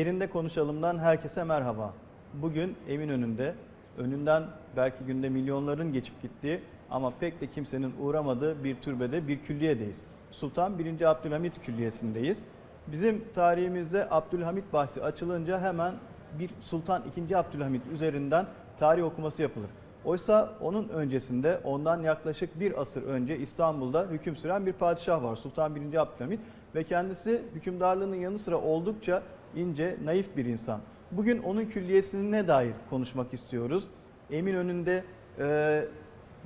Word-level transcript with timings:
Yerinde 0.00 0.30
Konuşalım'dan 0.30 0.98
herkese 0.98 1.44
merhaba. 1.44 1.94
Bugün 2.34 2.76
Eminönü'nde 2.88 3.54
önünden 3.98 4.42
belki 4.76 5.04
günde 5.04 5.28
milyonların 5.28 5.92
geçip 5.92 6.22
gittiği 6.22 6.60
ama 6.90 7.12
pek 7.20 7.40
de 7.40 7.46
kimsenin 7.46 7.94
uğramadığı 8.00 8.64
bir 8.64 8.80
türbede 8.80 9.28
bir 9.28 9.42
külliyedeyiz. 9.42 10.02
Sultan 10.30 10.78
1. 10.78 11.00
Abdülhamit 11.10 11.62
Külliyesi'ndeyiz. 11.62 12.42
Bizim 12.86 13.24
tarihimizde 13.34 14.06
Abdülhamit 14.10 14.72
bahsi 14.72 15.02
açılınca 15.02 15.60
hemen 15.60 15.94
bir 16.38 16.50
Sultan 16.60 17.02
2. 17.26 17.36
Abdülhamit 17.36 17.82
üzerinden 17.92 18.46
tarih 18.78 19.04
okuması 19.04 19.42
yapılır. 19.42 19.70
Oysa 20.04 20.52
onun 20.60 20.88
öncesinde 20.88 21.60
ondan 21.64 22.02
yaklaşık 22.02 22.60
bir 22.60 22.80
asır 22.80 23.02
önce 23.02 23.38
İstanbul'da 23.38 24.06
hüküm 24.10 24.36
süren 24.36 24.66
bir 24.66 24.72
padişah 24.72 25.22
var 25.22 25.36
Sultan 25.36 25.74
1. 25.74 25.96
Abdülhamit 25.96 26.40
ve 26.74 26.84
kendisi 26.84 27.42
hükümdarlığının 27.54 28.16
yanı 28.16 28.38
sıra 28.38 28.56
oldukça 28.56 29.22
ince, 29.56 29.96
naif 30.04 30.36
bir 30.36 30.44
insan. 30.44 30.80
Bugün 31.10 31.42
onun 31.42 31.64
külliyesine 31.64 32.48
dair 32.48 32.72
konuşmak 32.90 33.34
istiyoruz. 33.34 33.84
Eminönü'nde 34.30 35.04
e, 35.38 35.84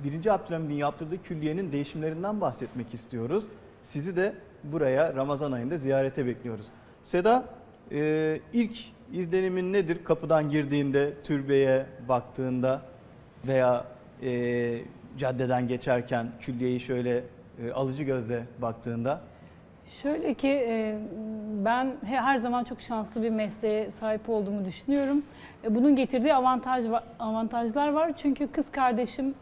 1. 0.03 0.33
Abdülhamid'in 0.33 0.75
yaptırdığı 0.75 1.23
külliyenin 1.23 1.71
değişimlerinden 1.71 2.41
bahsetmek 2.41 2.93
istiyoruz. 2.93 3.45
Sizi 3.83 4.15
de 4.15 4.35
buraya 4.63 5.13
Ramazan 5.15 5.51
ayında 5.51 5.77
ziyarete 5.77 6.25
bekliyoruz. 6.25 6.65
Seda 7.03 7.45
e, 7.91 8.39
ilk 8.53 8.77
izlenimin 9.13 9.73
nedir 9.73 10.03
kapıdan 10.03 10.49
girdiğinde, 10.49 11.13
türbeye 11.23 11.85
baktığında 12.09 12.81
veya 13.47 13.85
e, 14.23 14.81
caddeden 15.17 15.67
geçerken 15.67 16.31
külliyeyi 16.41 16.79
şöyle 16.79 17.23
e, 17.63 17.71
alıcı 17.71 18.03
gözle 18.03 18.45
baktığında? 18.61 19.21
Şöyle 19.89 20.33
ki 20.33 20.47
e, 20.67 20.95
ben 21.65 21.85
he- 22.05 22.21
her 22.21 22.37
zaman 22.37 22.63
çok 22.63 22.81
şanslı 22.81 23.23
bir 23.23 23.29
mesleğe 23.29 23.91
sahip 23.91 24.29
olduğumu 24.29 24.65
düşünüyorum. 24.65 25.23
E, 25.63 25.75
Bunun 25.75 25.95
getirdiği 25.95 26.33
avantaj 26.33 26.85
va- 26.85 27.03
avantajlar 27.19 27.89
var. 27.89 28.11
Çünkü 28.17 28.47
kız 28.47 28.71
kardeşim 28.71 29.35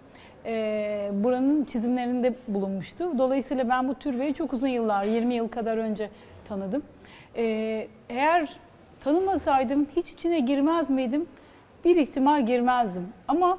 e, 0.46 1.10
buranın 1.14 1.66
çizimlerinde 1.66 2.34
bulunmuştu. 2.48 3.18
Dolayısıyla 3.18 3.70
ben 3.70 3.88
bu 3.88 3.96
türbeyi 3.96 4.34
çok 4.34 4.54
uzun 4.54 4.68
yıllar, 4.68 5.04
20 5.04 5.34
yıl 5.36 5.48
kadar 5.48 5.78
önce 5.78 6.10
tanıdım. 6.46 6.84
Eğer 8.10 8.50
tanımasaydım 9.00 9.88
hiç 9.96 10.12
içine 10.12 10.40
girmez 10.40 10.90
miydim? 10.90 11.26
Bir 11.86 11.96
ihtimal 11.96 12.46
girmezdim. 12.46 13.08
Ama 13.28 13.58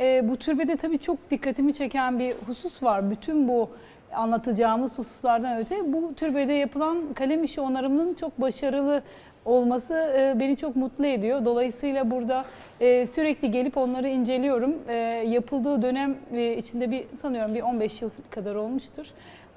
bu 0.00 0.36
türbede 0.36 0.76
tabii 0.76 0.98
çok 0.98 1.30
dikkatimi 1.30 1.74
çeken 1.74 2.18
bir 2.18 2.32
husus 2.46 2.82
var. 2.82 3.10
Bütün 3.10 3.48
bu 3.48 3.70
anlatacağımız 4.16 4.98
hususlardan 4.98 5.58
öte 5.58 5.92
bu 5.92 6.14
türbede 6.14 6.52
yapılan 6.52 7.14
kalem 7.14 7.44
işi 7.44 7.60
onarımının 7.60 8.14
çok 8.14 8.40
başarılı 8.40 9.02
olması 9.46 9.94
e, 9.94 10.40
beni 10.40 10.56
çok 10.56 10.76
mutlu 10.76 11.06
ediyor. 11.06 11.44
Dolayısıyla 11.44 12.10
burada 12.10 12.44
e, 12.80 13.06
sürekli 13.06 13.50
gelip 13.50 13.76
onları 13.76 14.08
inceliyorum. 14.08 14.74
E, 14.88 14.94
yapıldığı 15.26 15.82
dönem 15.82 16.16
içinde 16.58 16.90
bir 16.90 17.04
sanıyorum 17.16 17.54
bir 17.54 17.62
15 17.62 18.02
yıl 18.02 18.10
kadar 18.30 18.54
olmuştur. 18.54 19.06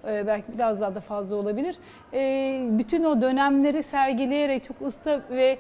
Belki 0.03 0.53
biraz 0.53 0.81
daha 0.81 0.95
da 0.95 0.99
fazla 0.99 1.35
olabilir. 1.35 1.75
Bütün 2.77 3.03
o 3.03 3.21
dönemleri 3.21 3.83
sergileyerek 3.83 4.63
çok 4.63 4.81
usta 4.81 5.21
ve 5.29 5.57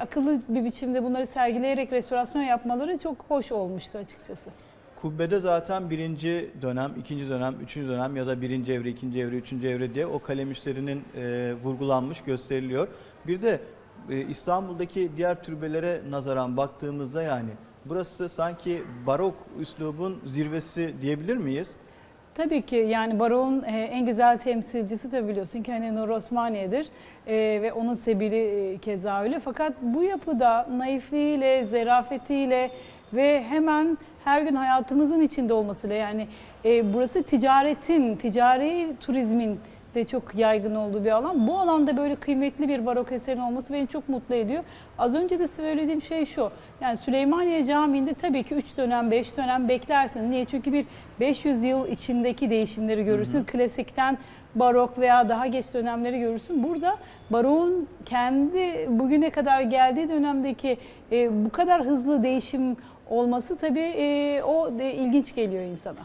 akıllı 0.00 0.40
bir 0.48 0.64
biçimde 0.64 1.04
bunları 1.04 1.26
sergileyerek 1.26 1.92
restorasyon 1.92 2.42
yapmaları 2.42 2.98
çok 2.98 3.16
hoş 3.28 3.52
olmuştu 3.52 3.98
açıkçası. 3.98 4.50
Kubbede 4.96 5.40
zaten 5.40 5.90
birinci 5.90 6.50
dönem, 6.62 6.92
ikinci 6.98 7.30
dönem, 7.30 7.54
üçüncü 7.62 7.88
dönem 7.88 8.16
ya 8.16 8.26
da 8.26 8.40
birinci 8.40 8.72
evre, 8.72 8.88
ikinci 8.88 9.20
evre, 9.20 9.36
üçüncü 9.36 9.68
evre 9.68 9.94
diye 9.94 10.06
o 10.06 10.18
kalem 10.18 10.50
işlerinin 10.50 11.04
e, 11.16 11.54
vurgulanmış, 11.64 12.20
gösteriliyor. 12.20 12.88
Bir 13.26 13.40
de 13.42 13.60
e, 14.10 14.20
İstanbul'daki 14.20 15.10
diğer 15.16 15.42
türbelere 15.42 16.00
nazaran 16.10 16.56
baktığımızda 16.56 17.22
yani 17.22 17.50
burası 17.84 18.28
sanki 18.28 18.82
barok 19.06 19.34
üslubun 19.60 20.18
zirvesi 20.26 20.94
diyebilir 21.02 21.36
miyiz? 21.36 21.76
Tabii 22.34 22.62
ki 22.62 22.76
yani 22.76 23.18
Baro'nun 23.18 23.62
e, 23.62 23.80
en 23.80 24.06
güzel 24.06 24.38
temsilcisi 24.38 25.12
de 25.12 25.28
biliyorsun 25.28 25.62
ki 25.62 25.72
hani 25.72 25.94
Nur 25.94 26.08
Osmaniye'dir 26.08 26.86
E, 27.26 27.62
ve 27.62 27.72
onun 27.72 27.94
sebili 27.94 28.36
e, 28.36 28.78
keza 28.78 29.22
öyle. 29.22 29.40
Fakat 29.40 29.72
bu 29.82 30.02
yapıda 30.02 30.68
naifliğiyle, 30.76 31.66
zerafetiyle 31.66 32.70
ve 33.12 33.44
hemen 33.48 33.98
her 34.24 34.42
gün 34.42 34.54
hayatımızın 34.54 35.20
içinde 35.20 35.52
olmasıyla 35.52 35.96
yani 35.96 36.26
e, 36.64 36.94
burası 36.94 37.22
ticaretin, 37.22 38.16
ticari 38.16 38.92
turizmin 39.00 39.60
de 39.96 40.04
çok 40.04 40.34
yaygın 40.34 40.74
olduğu 40.74 41.04
bir 41.04 41.10
alan. 41.10 41.46
Bu 41.46 41.58
alanda 41.58 41.96
böyle 41.96 42.14
kıymetli 42.16 42.68
bir 42.68 42.86
barok 42.86 43.12
eserin 43.12 43.40
olması 43.40 43.74
beni 43.74 43.88
çok 43.88 44.08
mutlu 44.08 44.34
ediyor. 44.34 44.64
Az 44.98 45.14
önce 45.14 45.38
de 45.38 45.48
söylediğim 45.48 46.02
şey 46.02 46.26
şu. 46.26 46.50
Yani 46.80 46.96
Süleymaniye 46.96 47.64
Camii'nde 47.64 48.14
tabii 48.14 48.42
ki 48.42 48.54
3 48.54 48.76
dönem, 48.76 49.10
5 49.10 49.36
dönem 49.36 49.68
beklersin. 49.68 50.30
Niye? 50.30 50.44
Çünkü 50.44 50.72
bir 50.72 50.86
500 51.20 51.64
yıl 51.64 51.88
içindeki 51.88 52.50
değişimleri 52.50 53.04
görürsün. 53.04 53.44
Klasikten 53.44 54.18
barok 54.54 54.98
veya 54.98 55.28
daha 55.28 55.46
geç 55.46 55.74
dönemleri 55.74 56.20
görürsün. 56.20 56.62
Burada 56.62 56.96
barokun 57.30 57.88
kendi 58.04 58.86
bugüne 58.88 59.30
kadar 59.30 59.60
geldiği 59.60 60.08
dönemdeki 60.08 60.78
e, 61.12 61.44
bu 61.44 61.50
kadar 61.50 61.84
hızlı 61.84 62.22
değişim 62.22 62.76
olması 63.10 63.56
tabii 63.56 63.80
e, 63.80 64.42
o 64.42 64.78
de 64.78 64.94
ilginç 64.94 65.34
geliyor 65.34 65.62
insana. 65.64 65.98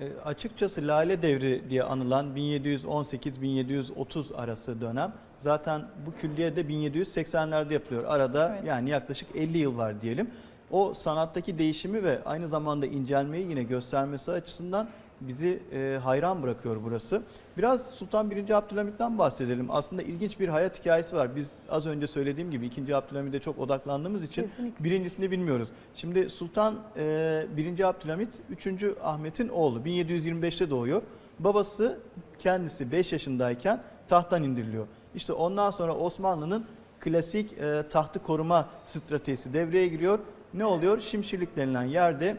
E, 0.00 0.04
açıkçası 0.24 0.88
Lale 0.88 1.22
Devri 1.22 1.62
diye 1.70 1.82
anılan 1.82 2.26
1718-1730 2.36 4.36
arası 4.36 4.80
dönem 4.80 5.12
zaten 5.38 5.82
bu 6.06 6.14
külliye 6.20 6.56
de 6.56 6.60
1780'lerde 6.60 7.72
yapılıyor. 7.72 8.04
Arada 8.04 8.52
Evet. 8.56 8.68
yani 8.68 8.90
yaklaşık 8.90 9.36
50 9.36 9.58
yıl 9.58 9.76
var 9.78 10.00
diyelim. 10.00 10.30
O 10.70 10.94
sanattaki 10.94 11.58
değişimi 11.58 12.02
ve 12.02 12.18
aynı 12.24 12.48
zamanda 12.48 12.86
incelmeyi 12.86 13.48
yine 13.48 13.62
göstermesi 13.62 14.32
açısından 14.32 14.88
bizi 15.20 15.62
e, 15.72 15.98
hayran 16.02 16.42
bırakıyor 16.42 16.76
burası. 16.84 17.22
Biraz 17.56 17.86
Sultan 17.90 18.30
1. 18.30 18.50
Abdülhamit'ten 18.50 19.18
bahsedelim. 19.18 19.66
Aslında 19.70 20.02
ilginç 20.02 20.40
bir 20.40 20.48
hayat 20.48 20.80
hikayesi 20.80 21.16
var. 21.16 21.36
Biz 21.36 21.50
az 21.70 21.86
önce 21.86 22.06
söylediğim 22.06 22.50
gibi 22.50 22.66
2. 22.66 22.96
Abdülhamit'e 22.96 23.40
çok 23.40 23.58
odaklandığımız 23.58 24.24
için 24.24 24.42
Kesinlikle. 24.42 24.84
birincisini 24.84 25.30
bilmiyoruz. 25.30 25.68
Şimdi 25.94 26.30
Sultan 26.30 26.74
e, 26.96 27.46
1. 27.56 27.88
Abdülhamit 27.88 28.28
3. 28.50 28.84
Ahmet'in 29.02 29.48
oğlu 29.48 29.78
1725'te 29.78 30.70
doğuyor. 30.70 31.02
Babası 31.38 31.98
kendisi 32.38 32.92
5 32.92 33.12
yaşındayken 33.12 33.82
tahttan 34.08 34.42
indiriliyor. 34.42 34.86
İşte 35.14 35.32
ondan 35.32 35.70
sonra 35.70 35.96
Osmanlı'nın 35.96 36.64
klasik 37.00 37.52
e, 37.52 37.88
tahtı 37.90 38.18
koruma 38.22 38.68
stratejisi 38.86 39.52
devreye 39.54 39.88
giriyor. 39.88 40.18
Ne 40.54 40.64
oluyor? 40.64 41.00
Şimşirlik 41.00 41.56
denilen 41.56 41.82
yerde 41.82 42.36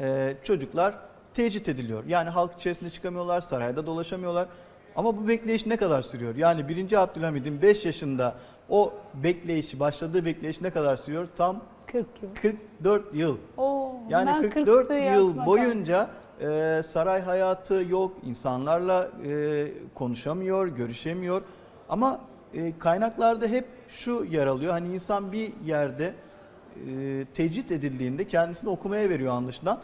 e, 0.00 0.34
çocuklar 0.42 0.94
tecrit 1.34 1.68
ediliyor. 1.68 2.04
Yani 2.06 2.30
halk 2.30 2.52
içerisinde 2.58 2.90
çıkamıyorlar, 2.90 3.40
sarayda 3.40 3.86
dolaşamıyorlar. 3.86 4.48
Ama 4.96 5.16
bu 5.16 5.28
bekleyiş 5.28 5.66
ne 5.66 5.76
kadar 5.76 6.02
sürüyor? 6.02 6.36
Yani 6.36 6.68
1. 6.68 6.92
Abdülhamid'in 7.02 7.62
5 7.62 7.84
yaşında 7.86 8.34
o 8.68 8.92
bekleyişi, 9.14 9.80
başladığı 9.80 10.24
bekleyiş 10.24 10.60
ne 10.60 10.70
kadar 10.70 10.96
sürüyor? 10.96 11.28
Tam 11.36 11.62
40 11.86 12.06
yıl. 12.22 12.34
44 12.34 13.14
yıl. 13.14 13.38
Oo, 13.56 13.92
Yani 14.08 14.26
ben 14.26 14.50
44 14.50 14.90
40'lı 14.90 14.94
yıl 15.16 15.46
boyunca 15.46 16.08
e, 16.40 16.82
saray 16.86 17.22
hayatı 17.22 17.84
yok, 17.88 18.12
insanlarla 18.26 19.08
e, 19.26 19.66
konuşamıyor, 19.94 20.68
görüşemiyor. 20.68 21.42
Ama 21.88 22.20
e, 22.54 22.78
kaynaklarda 22.78 23.46
hep 23.46 23.64
şu 23.88 24.24
yer 24.30 24.46
alıyor. 24.46 24.72
Hani 24.72 24.94
insan 24.94 25.32
bir 25.32 25.52
yerde 25.64 26.14
e, 26.88 27.24
tecrit 27.34 27.72
edildiğinde 27.72 28.28
kendisini 28.28 28.70
okumaya 28.70 29.08
veriyor 29.08 29.32
anlaşılan. 29.32 29.80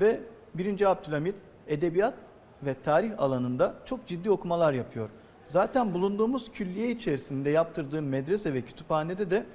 Ve 0.00 0.20
1. 0.54 0.90
Abdülhamit 0.90 1.34
edebiyat 1.68 2.14
ve 2.62 2.74
tarih 2.84 3.12
alanında 3.18 3.74
çok 3.84 4.06
ciddi 4.06 4.30
okumalar 4.30 4.72
yapıyor. 4.72 5.08
Zaten 5.48 5.94
bulunduğumuz 5.94 6.52
külliye 6.52 6.90
içerisinde 6.90 7.50
yaptırdığı 7.50 8.02
medrese 8.02 8.54
ve 8.54 8.62
kütüphanede 8.62 9.30
de 9.30 9.46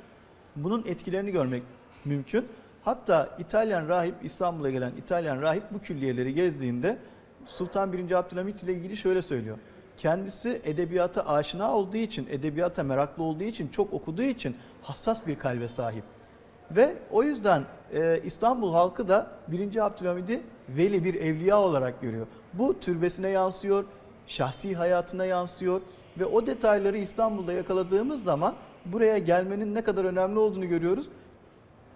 bunun 0.56 0.84
etkilerini 0.88 1.32
görmek 1.32 1.64
mümkün. 2.06 2.46
Hatta 2.84 3.30
İtalyan 3.40 3.88
rahip 3.88 4.16
İstanbul'a 4.24 4.70
gelen 4.70 4.92
İtalyan 4.98 5.42
rahip 5.42 5.64
bu 5.72 5.80
külliyeleri 5.80 6.34
gezdiğinde 6.34 6.98
Sultan 7.46 7.94
1. 7.94 8.12
Abdülhamit 8.12 8.64
ile 8.64 8.74
ilgili 8.74 8.98
şöyle 8.98 9.22
söylüyor. 9.22 9.58
Kendisi 9.98 10.62
edebiyata 10.64 11.28
aşina 11.28 11.76
olduğu 11.76 11.98
için, 11.98 12.28
edebiyata 12.30 12.84
meraklı 12.84 13.24
olduğu 13.24 13.44
için, 13.44 13.68
çok 13.68 13.94
okuduğu 13.94 14.24
için 14.24 14.56
hassas 14.82 15.28
bir 15.28 15.40
kalbe 15.40 15.68
sahip. 15.68 16.04
Ve 16.72 16.96
o 17.12 17.24
yüzden 17.24 17.64
e, 17.94 18.22
İstanbul 18.24 18.74
halkı 18.74 19.08
da 19.08 19.28
1. 19.48 19.86
Abdülhamid'i 19.86 20.42
veli 20.70 21.04
bir 21.04 21.14
evliya 21.14 21.60
olarak 21.60 22.02
görüyor. 22.02 22.28
Bu 22.54 22.80
türbesine 22.80 23.30
yansıyor, 23.30 23.86
şahsi 24.28 24.76
hayatına 24.76 25.26
yansıyor 25.26 25.82
ve 26.20 26.26
o 26.26 26.48
detayları 26.48 26.98
İstanbul'da 26.98 27.54
yakaladığımız 27.54 28.24
zaman 28.24 28.56
buraya 28.86 29.18
gelmenin 29.18 29.76
ne 29.76 29.82
kadar 29.82 30.06
önemli 30.06 30.40
olduğunu 30.40 30.66
görüyoruz. 30.66 31.10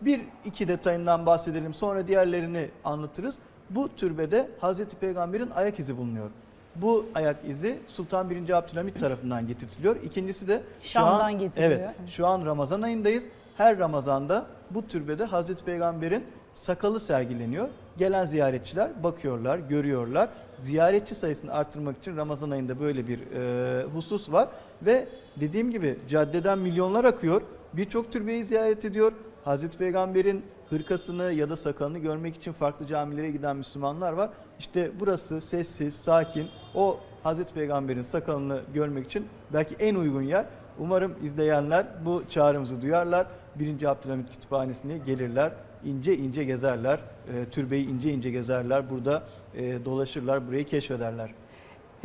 Bir 0.01 0.21
iki 0.45 0.67
detayından 0.67 1.25
bahsedelim 1.25 1.73
sonra 1.73 2.07
diğerlerini 2.07 2.69
anlatırız. 2.83 3.35
Bu 3.69 3.89
türbede 3.95 4.49
Hazreti 4.59 4.95
Peygamber'in 4.95 5.49
ayak 5.49 5.79
izi 5.79 5.97
bulunuyor. 5.97 6.29
Bu 6.75 7.05
ayak 7.15 7.37
izi 7.47 7.79
Sultan 7.87 8.29
1. 8.29 8.49
Abdülhamit 8.49 8.99
tarafından 8.99 9.47
getirtiliyor. 9.47 9.95
İkincisi 10.03 10.47
de 10.47 10.63
şu 10.81 10.89
Şam'dan 10.89 11.19
an 11.19 11.37
getiriliyor. 11.37 11.71
evet 11.79 11.89
şu 12.07 12.27
an 12.27 12.45
Ramazan 12.45 12.81
ayındayız. 12.81 13.27
Her 13.57 13.79
Ramazan'da 13.79 14.45
bu 14.71 14.87
türbede 14.87 15.23
Hazreti 15.23 15.63
Peygamber'in 15.65 16.23
sakalı 16.53 16.99
sergileniyor. 16.99 17.69
Gelen 17.97 18.25
ziyaretçiler 18.25 19.03
bakıyorlar, 19.03 19.59
görüyorlar. 19.59 20.29
Ziyaretçi 20.59 21.15
sayısını 21.15 21.53
arttırmak 21.53 21.97
için 21.97 22.17
Ramazan 22.17 22.49
ayında 22.51 22.79
böyle 22.79 23.07
bir 23.07 23.19
e, 23.31 23.83
husus 23.83 24.31
var 24.31 24.49
ve 24.81 25.07
dediğim 25.39 25.71
gibi 25.71 25.99
caddeden 26.09 26.59
milyonlar 26.59 27.05
akıyor. 27.05 27.41
Birçok 27.73 28.11
türbeyi 28.11 28.45
ziyaret 28.45 28.85
ediyor. 28.85 29.11
Hazreti 29.45 29.77
Peygamber'in 29.77 30.45
hırkasını 30.73 31.31
ya 31.31 31.49
da 31.49 31.57
sakalını 31.57 31.97
görmek 31.97 32.35
için 32.35 32.51
farklı 32.51 32.85
camilere 32.85 33.31
giden 33.31 33.57
Müslümanlar 33.57 34.13
var. 34.13 34.29
İşte 34.59 34.91
burası 34.99 35.41
sessiz, 35.41 35.95
sakin. 35.95 36.47
O 36.75 36.99
Hazreti 37.23 37.53
Peygamber'in 37.53 38.01
sakalını 38.01 38.61
görmek 38.73 39.05
için 39.05 39.25
belki 39.53 39.75
en 39.79 39.95
uygun 39.95 40.21
yer. 40.21 40.45
Umarım 40.79 41.15
izleyenler 41.23 41.85
bu 42.05 42.23
çağrımızı 42.29 42.81
duyarlar. 42.81 43.27
1. 43.55 43.83
Abdülhamit 43.83 44.31
Kütüphanesi'ne 44.31 44.97
gelirler. 44.97 45.51
ince 45.85 46.17
ince 46.17 46.43
gezerler. 46.43 46.99
E, 47.33 47.49
türbeyi 47.49 47.89
ince 47.89 48.11
ince 48.11 48.31
gezerler. 48.31 48.89
Burada 48.89 49.23
e, 49.55 49.85
dolaşırlar, 49.85 50.47
burayı 50.47 50.65
keşfederler. 50.65 51.29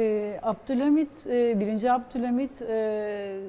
Ee, 0.00 0.40
Abdülhamit, 0.42 1.26
e, 1.26 1.60
1. 1.60 1.94
Abdülhamit 1.94 2.62
e, 2.62 3.40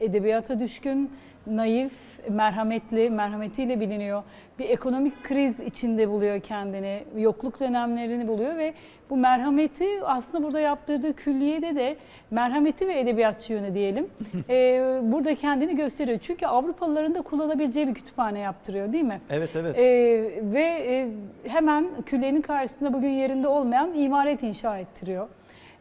edebiyata 0.00 0.60
düşkün, 0.60 1.10
naif, 1.46 1.92
merhametli, 2.28 3.10
merhametiyle 3.10 3.80
biliniyor. 3.80 4.22
Bir 4.58 4.68
ekonomik 4.68 5.24
kriz 5.24 5.60
içinde 5.60 6.08
buluyor 6.08 6.40
kendini, 6.40 7.04
yokluk 7.16 7.60
dönemlerini 7.60 8.28
buluyor 8.28 8.56
ve 8.56 8.74
bu 9.10 9.16
merhameti 9.16 10.02
aslında 10.04 10.44
burada 10.44 10.60
yaptırdığı 10.60 11.12
külliyede 11.12 11.76
de 11.76 11.96
merhameti 12.30 12.88
ve 12.88 13.00
edebiyatçı 13.00 13.52
yönü 13.52 13.74
diyelim. 13.74 14.06
e, 14.50 14.80
burada 15.02 15.34
kendini 15.34 15.76
gösteriyor. 15.76 16.18
Çünkü 16.22 16.46
Avrupalıların 16.46 17.14
da 17.14 17.22
kullanabileceği 17.22 17.88
bir 17.88 17.94
kütüphane 17.94 18.38
yaptırıyor 18.38 18.92
değil 18.92 19.04
mi? 19.04 19.20
Evet 19.30 19.56
evet. 19.56 19.78
Ee, 19.78 20.42
ve 20.42 20.64
e, 20.64 21.08
hemen 21.48 21.86
külliyenin 22.06 22.42
karşısında 22.42 22.92
bugün 22.92 23.10
yerinde 23.10 23.48
olmayan 23.48 23.94
imaret 23.94 24.42
inşa 24.42 24.78
ettiriyor. 24.78 25.28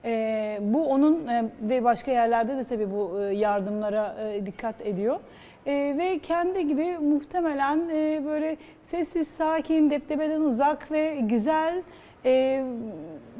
Ee, 0.06 0.60
bu 0.62 0.86
onun 0.86 1.28
e, 1.28 1.46
ve 1.62 1.84
başka 1.84 2.12
yerlerde 2.12 2.58
de 2.58 2.64
tabii 2.64 2.92
bu 2.92 3.22
e, 3.22 3.36
yardımlara 3.36 4.16
e, 4.20 4.46
dikkat 4.46 4.82
ediyor. 4.82 5.20
E, 5.66 5.96
ve 5.98 6.20
kendi 6.20 6.68
gibi 6.68 6.98
muhtemelen 6.98 7.90
e, 7.90 8.26
böyle 8.26 8.58
sessiz, 8.84 9.28
sakin, 9.28 9.90
deptebeden 9.90 10.42
uzak 10.42 10.92
ve 10.92 11.18
güzel, 11.22 11.84
e, 12.26 12.64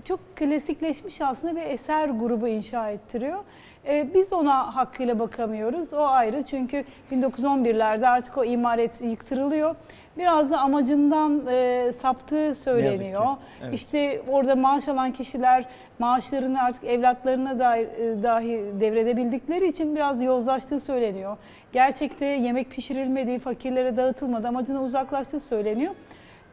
çok 0.04 0.20
klasikleşmiş 0.36 1.22
aslında 1.22 1.56
bir 1.56 1.62
eser 1.62 2.08
grubu 2.08 2.48
inşa 2.48 2.90
ettiriyor. 2.90 3.40
E, 3.88 4.14
biz 4.14 4.34
ona 4.34 4.76
hakkıyla 4.76 5.20
bakamıyoruz. 5.20 5.94
O 5.94 6.06
ayrı 6.06 6.44
çünkü 6.44 6.84
1911'lerde 7.12 8.08
artık 8.08 8.38
o 8.38 8.44
imaret 8.44 9.02
yıktırılıyor. 9.02 9.76
Biraz 10.18 10.52
da 10.52 10.60
amacından 10.60 11.48
e, 11.48 11.92
saptığı 11.94 12.56
söyleniyor. 12.56 13.26
Evet. 13.64 13.74
İşte 13.74 14.22
orada 14.28 14.56
maaş 14.56 14.88
alan 14.88 15.12
kişiler 15.12 15.66
maaşlarını 16.00 16.62
artık 16.62 16.84
evlatlarına 16.84 17.60
dair, 17.60 17.88
e, 17.88 18.24
dahi 18.24 18.66
devredebildikleri 18.80 19.68
için 19.68 19.96
biraz 19.96 20.22
yozlaştığı 20.22 20.80
söyleniyor. 20.80 21.38
Gerçekte 21.74 22.26
yemek 22.26 22.72
pişirilmediği, 22.72 23.40
fakirlere 23.40 23.98
dağıtılmadı, 23.98 24.48
amacına 24.48 24.84
uzaklaştığı 24.84 25.40
söyleniyor. 25.40 25.94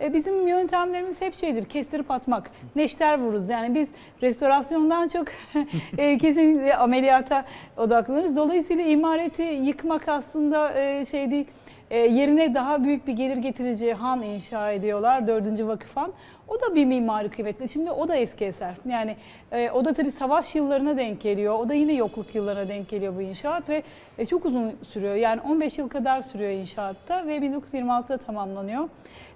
E, 0.00 0.12
bizim 0.12 0.48
yöntemlerimiz 0.48 1.20
hep 1.20 1.34
şeydir, 1.34 1.64
kestirip 1.64 2.10
atmak, 2.10 2.50
neşter 2.76 3.18
vururuz. 3.18 3.48
Yani 3.48 3.74
biz 3.74 3.88
restorasyondan 4.22 5.08
çok 5.08 5.26
e, 5.98 6.18
kesinlikle 6.18 6.76
ameliyata 6.76 7.44
odaklanırız. 7.76 8.36
Dolayısıyla 8.36 8.84
imareti 8.84 9.42
yıkmak 9.42 10.08
aslında 10.08 10.80
e, 10.80 11.04
şey 11.04 11.30
değil, 11.30 11.46
e, 11.92 11.98
yerine 11.98 12.54
daha 12.54 12.84
büyük 12.84 13.06
bir 13.06 13.12
gelir 13.12 13.36
getirici 13.36 13.92
han 13.92 14.22
inşa 14.22 14.70
ediyorlar. 14.70 15.26
Dördüncü 15.26 15.66
vakıf 15.66 15.96
han. 15.96 16.12
O 16.48 16.60
da 16.60 16.74
bir 16.74 16.84
mimari 16.84 17.28
kıymetli. 17.28 17.68
Şimdi 17.68 17.90
o 17.90 18.08
da 18.08 18.16
eski 18.16 18.44
eser. 18.44 18.74
Yani 18.88 19.16
e, 19.52 19.70
o 19.70 19.84
da 19.84 19.92
tabii 19.92 20.10
savaş 20.10 20.54
yıllarına 20.54 20.96
denk 20.96 21.20
geliyor. 21.20 21.54
O 21.54 21.68
da 21.68 21.74
yine 21.74 21.92
yokluk 21.92 22.34
yıllarına 22.34 22.68
denk 22.68 22.88
geliyor 22.88 23.16
bu 23.16 23.22
inşaat 23.22 23.68
ve 23.68 23.82
e, 24.18 24.26
çok 24.26 24.46
uzun 24.46 24.72
sürüyor. 24.82 25.14
Yani 25.14 25.40
15 25.40 25.78
yıl 25.78 25.88
kadar 25.88 26.22
sürüyor 26.22 26.50
inşaatta 26.50 27.26
ve 27.26 27.38
1926'da 27.38 28.16
tamamlanıyor. 28.16 28.88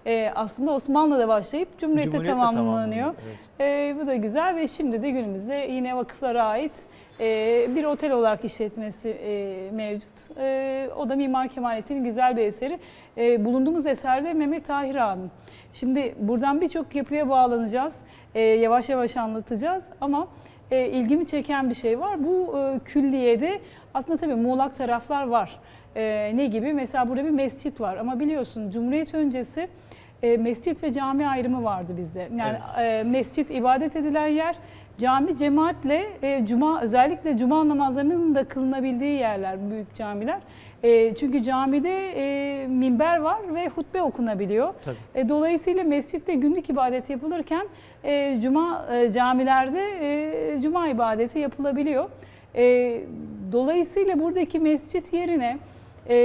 E, 0.07 0.33
aslında 0.35 0.73
Osmanlı'da 0.73 1.29
başlayıp 1.29 1.79
Cumhuriyet'te 1.79 2.11
Cumhuriyet'le 2.11 2.39
tamamlanıyor. 2.39 3.15
Evet. 3.27 3.61
E, 3.61 3.97
bu 4.01 4.07
da 4.07 4.15
güzel 4.15 4.57
ve 4.57 4.69
şimdi 4.69 5.03
de 5.03 5.11
günümüzde 5.11 5.55
yine 5.55 5.97
vakıflara 5.97 6.45
ait 6.45 6.89
e, 7.21 7.67
bir 7.75 7.85
otel 7.85 8.13
olarak 8.13 8.45
işletmesi 8.45 9.09
e, 9.09 9.71
mevcut. 9.71 10.39
E, 10.39 10.89
o 10.97 11.09
da 11.09 11.17
Mimar 11.17 11.49
Kemalettin'in 11.49 12.05
güzel 12.05 12.37
bir 12.37 12.43
eseri. 12.43 12.79
E, 13.19 13.45
bulunduğumuz 13.45 13.87
eserde 13.87 14.33
Mehmet 14.33 14.67
Tahir 14.67 14.95
Ağa'nın. 14.95 15.31
Şimdi 15.73 16.15
buradan 16.19 16.61
birçok 16.61 16.95
yapıya 16.95 17.29
bağlanacağız. 17.29 17.95
Yavaş 18.35 18.89
yavaş 18.89 19.17
anlatacağız 19.17 19.85
ama 20.01 20.29
e, 20.71 20.89
ilgimi 20.89 21.27
çeken 21.27 21.71
bir 21.71 21.75
şey 21.75 22.01
var. 22.01 22.25
Bu 22.25 22.59
e, 22.59 22.79
külliyede 22.85 23.61
aslında 23.95 24.19
tabii 24.19 24.35
muğlak 24.35 24.77
taraflar 24.77 25.27
var. 25.27 25.61
Ne 26.35 26.47
gibi? 26.47 26.73
Mesela 26.73 27.09
burada 27.09 27.25
bir 27.25 27.31
mescit 27.31 27.81
var 27.81 27.97
ama 27.97 28.21
biliyorsun 28.21 28.71
Cumhuriyet 28.71 29.15
öncesi 29.15 29.69
e, 30.23 30.37
mescit 30.37 30.83
ve 30.83 30.93
cami 30.93 31.29
ayrımı 31.29 31.65
vardı 31.65 31.93
bizde. 31.97 32.29
Yani 32.39 32.59
e, 32.79 33.03
mescit 33.03 33.51
ibadet 33.51 33.97
edilen 33.97 34.27
yer, 34.27 34.57
cami 34.99 35.37
cemaatle 35.37 36.07
e, 36.23 36.47
cuma 36.47 36.81
özellikle 36.81 37.37
cuma 37.37 37.69
namazlarının 37.69 38.35
da 38.35 38.45
kılınabildiği 38.45 39.19
yerler 39.19 39.71
büyük 39.71 39.95
camiler. 39.95 40.39
E, 40.83 41.15
çünkü 41.15 41.43
camide 41.43 42.13
e, 42.17 42.67
minber 42.67 43.19
var 43.19 43.39
ve 43.55 43.69
hutbe 43.69 44.03
okunabiliyor. 44.03 44.75
Tabii. 44.85 44.97
E, 45.15 45.29
dolayısıyla 45.29 45.85
mescitte 45.85 46.35
günlük 46.35 46.71
ibadet 46.71 47.11
yapılırken 47.11 47.67
e, 48.05 48.41
cuma 48.41 48.87
e, 48.93 49.13
camilerde 49.13 49.83
e, 50.01 50.61
cuma 50.61 50.89
ibadeti 50.89 51.39
yapılabiliyor. 51.39 52.09
E, 52.55 53.01
dolayısıyla 53.53 54.21
buradaki 54.21 54.59
mescit 54.59 55.13
yerine 55.13 55.59
e, 56.09 56.17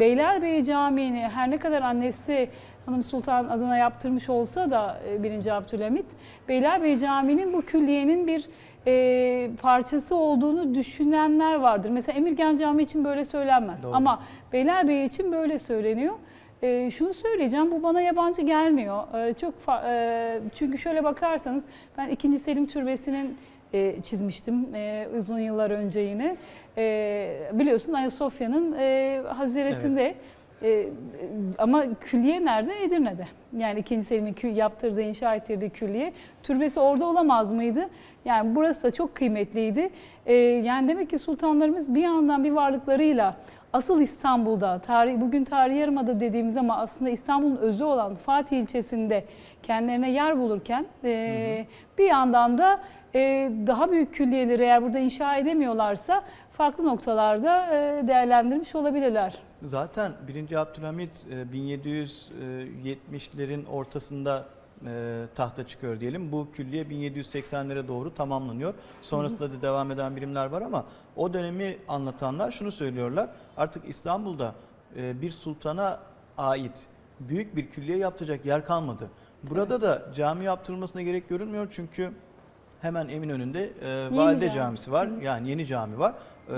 Beylerbeyi 0.00 0.64
Camii'ni 0.64 1.28
her 1.28 1.50
ne 1.50 1.56
kadar 1.56 1.82
annesi 1.82 2.48
Hanım 2.86 3.02
Sultan 3.02 3.44
adına 3.44 3.76
yaptırmış 3.76 4.28
olsa 4.28 4.70
da 4.70 5.00
e, 5.08 5.22
1. 5.22 5.56
Abdülhamit, 5.56 6.06
Beylerbeyi 6.48 6.98
Camii'nin 6.98 7.52
bu 7.52 7.62
külliyenin 7.62 8.26
bir 8.26 8.48
e, 8.86 9.50
parçası 9.62 10.16
olduğunu 10.16 10.74
düşünenler 10.74 11.54
vardır. 11.54 11.90
Mesela 11.90 12.18
Emirgan 12.18 12.56
Camii 12.56 12.82
için 12.82 13.04
böyle 13.04 13.24
söylenmez 13.24 13.82
Doğru. 13.82 13.94
ama 13.94 14.22
Beylerbeyi 14.52 15.08
için 15.08 15.32
böyle 15.32 15.58
söyleniyor. 15.58 16.14
E, 16.62 16.90
şunu 16.90 17.14
söyleyeceğim, 17.14 17.70
bu 17.70 17.82
bana 17.82 18.00
yabancı 18.00 18.42
gelmiyor. 18.42 19.28
E, 19.28 19.34
çok 19.34 19.54
e, 19.84 20.40
çünkü 20.54 20.78
şöyle 20.78 21.04
bakarsanız 21.04 21.64
ben 21.98 22.08
2. 22.08 22.38
Selim 22.38 22.66
Türbesi'nin 22.66 23.36
e, 23.72 24.02
çizmiştim 24.02 24.74
e, 24.74 25.08
uzun 25.18 25.38
yıllar 25.38 25.70
önce 25.70 26.00
yine. 26.00 26.36
E, 26.78 27.50
biliyorsun 27.52 27.92
Ayasofya'nın 27.92 28.74
e, 28.78 29.20
haziresinde. 29.28 30.14
E, 30.62 30.88
ama 31.58 31.84
külliye 32.00 32.44
nerede? 32.44 32.82
Edirne'de. 32.84 33.26
Yani 33.56 33.80
2. 33.80 34.02
Selim'in 34.02 34.34
kü- 34.34 34.54
yaptırdığı, 34.54 35.02
inşa 35.02 35.34
ettirdiği 35.34 35.70
külliye. 35.70 36.12
Türbesi 36.42 36.80
orada 36.80 37.06
olamaz 37.06 37.52
mıydı? 37.52 37.88
Yani 38.24 38.54
burası 38.54 38.82
da 38.82 38.90
çok 38.90 39.14
kıymetliydi. 39.14 39.90
E, 40.26 40.34
yani 40.34 40.88
demek 40.88 41.10
ki 41.10 41.18
sultanlarımız 41.18 41.94
bir 41.94 42.02
yandan 42.02 42.44
bir 42.44 42.50
varlıklarıyla 42.50 43.36
asıl 43.72 44.00
İstanbul'da, 44.00 44.78
tarih, 44.78 45.20
bugün 45.20 45.44
tarihi 45.44 45.78
yarımada 45.78 46.20
dediğimiz 46.20 46.56
ama 46.56 46.76
aslında 46.76 47.10
İstanbul'un 47.10 47.56
özü 47.56 47.84
olan 47.84 48.14
Fatih 48.14 48.58
ilçesinde 48.58 49.24
kendilerine 49.62 50.10
yer 50.10 50.38
bulurken 50.38 50.86
e, 51.04 51.66
bir 51.98 52.04
yandan 52.06 52.58
da 52.58 52.80
e, 53.14 53.50
daha 53.66 53.90
büyük 53.90 54.14
külliyeleri 54.14 54.62
eğer 54.62 54.82
burada 54.82 54.98
inşa 54.98 55.36
edemiyorlarsa 55.36 56.22
farklı 56.52 56.84
noktalarda 56.84 57.66
e, 57.66 58.08
değerlendirmiş 58.08 58.74
olabilirler. 58.74 59.49
Zaten 59.62 60.12
1. 60.28 60.52
Abdülhamit 60.52 61.26
e, 61.30 61.34
1770'lerin 61.34 63.66
ortasında 63.66 64.44
e, 64.86 65.24
tahta 65.34 65.66
çıkıyor 65.66 66.00
diyelim. 66.00 66.32
Bu 66.32 66.48
külliye 66.52 66.84
1780'lere 66.84 67.88
doğru 67.88 68.14
tamamlanıyor. 68.14 68.74
Sonrasında 69.02 69.52
da 69.52 69.62
devam 69.62 69.90
eden 69.90 70.16
birimler 70.16 70.46
var 70.46 70.62
ama 70.62 70.84
o 71.16 71.32
dönemi 71.32 71.76
anlatanlar 71.88 72.50
şunu 72.50 72.72
söylüyorlar. 72.72 73.30
Artık 73.56 73.88
İstanbul'da 73.88 74.54
e, 74.96 75.22
bir 75.22 75.30
sultana 75.30 76.00
ait 76.38 76.86
büyük 77.20 77.56
bir 77.56 77.70
külliye 77.70 77.98
yaptıracak 77.98 78.46
yer 78.46 78.66
kalmadı. 78.66 79.10
Burada 79.42 79.80
da 79.80 80.12
cami 80.14 80.44
yaptırılmasına 80.44 81.02
gerek 81.02 81.28
görünmüyor 81.28 81.68
çünkü 81.70 82.12
hemen 82.80 83.08
Eminönü'nde 83.08 83.70
e, 83.82 84.16
Valide 84.16 84.46
cami. 84.46 84.56
Camisi 84.56 84.92
var. 84.92 85.08
Hı. 85.08 85.24
Yani 85.24 85.50
yeni 85.50 85.66
cami 85.66 85.98
var. 85.98 86.14
E, 86.48 86.54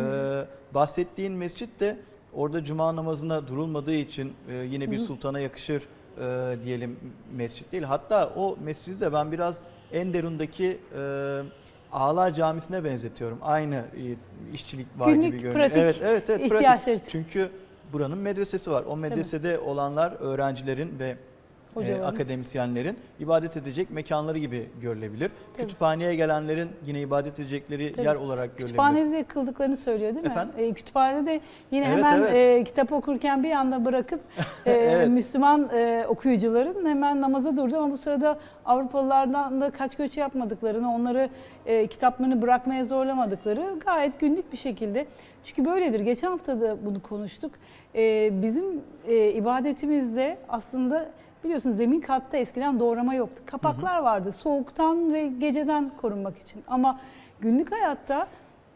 bahsettiğin 0.74 1.32
mescit 1.32 1.80
de 1.80 1.98
orada 2.34 2.64
cuma 2.64 2.96
namazına 2.96 3.48
durulmadığı 3.48 3.94
için 3.94 4.32
e, 4.48 4.54
yine 4.54 4.90
bir 4.90 4.98
Hı. 4.98 5.02
sultana 5.02 5.40
yakışır 5.40 5.82
e, 6.18 6.56
diyelim 6.64 6.98
mescit 7.36 7.72
değil. 7.72 7.82
Hatta 7.82 8.32
o 8.36 8.56
mescidi 8.64 9.00
de 9.00 9.12
ben 9.12 9.32
biraz 9.32 9.62
Enderun'daki 9.92 10.78
e, 10.98 11.42
Ağlar 11.92 12.34
Camisi'ne 12.34 12.84
benzetiyorum. 12.84 13.38
Aynı 13.42 13.74
e, 13.74 14.02
işçilik 14.54 14.86
var 14.98 15.12
Günlük, 15.12 15.24
gibi 15.26 15.42
görünüyor. 15.42 15.54
pratik 15.54 15.82
evet, 15.82 15.96
evet, 16.02 16.30
evet, 16.30 16.48
pratik. 16.50 16.82
için. 16.82 17.10
Çünkü 17.10 17.50
buranın 17.92 18.18
medresesi 18.18 18.70
var. 18.70 18.84
O 18.88 18.96
medresede 18.96 19.58
olanlar 19.58 20.12
öğrencilerin 20.20 20.98
ve 20.98 21.16
e, 21.80 22.02
akademisyenlerin 22.02 22.96
ibadet 23.20 23.56
edecek 23.56 23.90
mekanları 23.90 24.38
gibi 24.38 24.68
görülebilir. 24.80 25.30
Tabii. 25.52 25.66
Kütüphaneye 25.66 26.14
gelenlerin 26.14 26.68
yine 26.86 27.00
ibadet 27.00 27.40
edecekleri 27.40 27.92
Tabii. 27.92 28.06
yer 28.06 28.14
olarak 28.14 28.50
görülebilir. 28.50 28.66
Kütüphanede 28.66 29.12
de 29.12 29.24
kıldıklarını 29.24 29.76
söylüyor 29.76 30.14
değil 30.14 30.26
mi? 30.26 30.30
Efendim? 30.30 30.54
E, 30.58 30.72
kütüphanede 30.72 31.26
de 31.26 31.40
yine 31.70 31.86
Evet, 31.86 31.96
hemen 31.96 32.18
evet. 32.20 32.34
e, 32.34 32.64
kitap 32.64 32.92
okurken 32.92 33.42
bir 33.42 33.50
anda 33.52 33.84
bırakıp 33.84 34.20
e, 34.66 34.72
Evet. 34.72 35.08
Müslüman 35.08 35.70
e, 35.74 36.04
okuyucuların 36.08 36.86
hemen 36.86 37.20
namaza 37.20 37.56
durdu 37.56 37.76
ama 37.76 37.90
bu 37.90 37.96
sırada 37.98 38.38
Avrupalılardan 38.64 39.60
da 39.60 39.70
kaç 39.70 39.96
göç 39.96 40.16
yapmadıklarını, 40.16 40.94
onları 40.94 41.28
e, 41.66 41.86
kitaplarını 41.86 42.42
bırakmaya 42.42 42.84
zorlamadıkları 42.84 43.78
gayet 43.84 44.20
günlük 44.20 44.52
bir 44.52 44.56
şekilde. 44.56 45.06
Çünkü 45.44 45.64
böyledir. 45.64 46.00
Geçen 46.00 46.30
hafta 46.30 46.60
da 46.60 46.76
bunu 46.86 47.02
konuştuk. 47.02 47.52
E, 47.94 48.30
bizim 48.42 48.64
e, 49.06 49.30
ibadetimizde 49.32 50.38
aslında 50.48 51.08
biliyorsunuz 51.44 51.76
zemin 51.76 52.00
katta 52.00 52.36
eskiden 52.36 52.80
doğrama 52.80 53.14
yoktu. 53.14 53.42
Kapaklar 53.46 53.98
vardı 53.98 54.32
soğuktan 54.32 55.12
ve 55.14 55.26
geceden 55.26 55.90
korunmak 56.00 56.38
için. 56.38 56.62
Ama 56.68 57.00
günlük 57.40 57.72
hayatta 57.72 58.26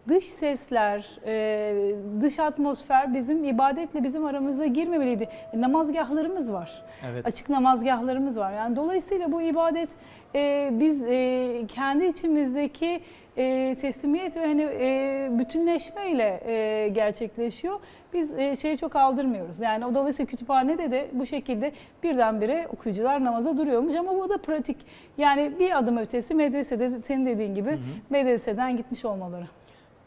dış 0.08 0.25
sesler, 0.25 1.18
e, 1.26 1.75
dış 2.20 2.38
atmosfer 2.38 3.14
bizim 3.14 3.44
ibadetle 3.44 4.04
bizim 4.04 4.26
aramıza 4.26 4.66
girmemeliydi. 4.66 5.28
E, 5.52 5.60
namazgahlarımız 5.60 6.52
var. 6.52 6.82
Evet. 7.10 7.26
Açık 7.26 7.48
namazgahlarımız 7.48 8.38
var. 8.38 8.52
Yani 8.52 8.76
dolayısıyla 8.76 9.32
bu 9.32 9.42
ibadet 9.42 9.88
e, 10.34 10.70
biz 10.72 11.02
e, 11.04 11.64
kendi 11.68 12.04
içimizdeki 12.04 13.00
e, 13.36 13.76
teslimiyet 13.80 14.36
ve 14.36 14.46
hani 14.46 14.62
e, 14.62 15.28
bütünleşmeyle 15.38 16.40
e, 16.46 16.88
gerçekleşiyor. 16.88 17.80
Biz 18.12 18.38
e, 18.38 18.56
şeyi 18.56 18.78
çok 18.78 18.96
aldırmıyoruz. 18.96 19.60
Yani 19.60 19.86
o 19.86 19.94
dolayısıyla 19.94 20.30
kütüphanede 20.30 20.90
de 20.90 21.06
bu 21.12 21.26
şekilde 21.26 21.72
birdenbire 22.02 22.66
okuyucular 22.72 23.25
namaza 23.25 23.58
duruyormuş 23.58 23.94
ama 23.94 24.18
bu 24.18 24.28
da 24.28 24.38
pratik. 24.38 24.76
Yani 25.18 25.52
bir 25.58 25.78
adım 25.78 25.96
ötesi 25.96 26.34
medresede 26.34 26.90
senin 27.02 27.26
dediğin 27.26 27.54
gibi 27.54 27.78
medreseden 28.10 28.76
gitmiş 28.76 29.04
olmaları. 29.04 29.46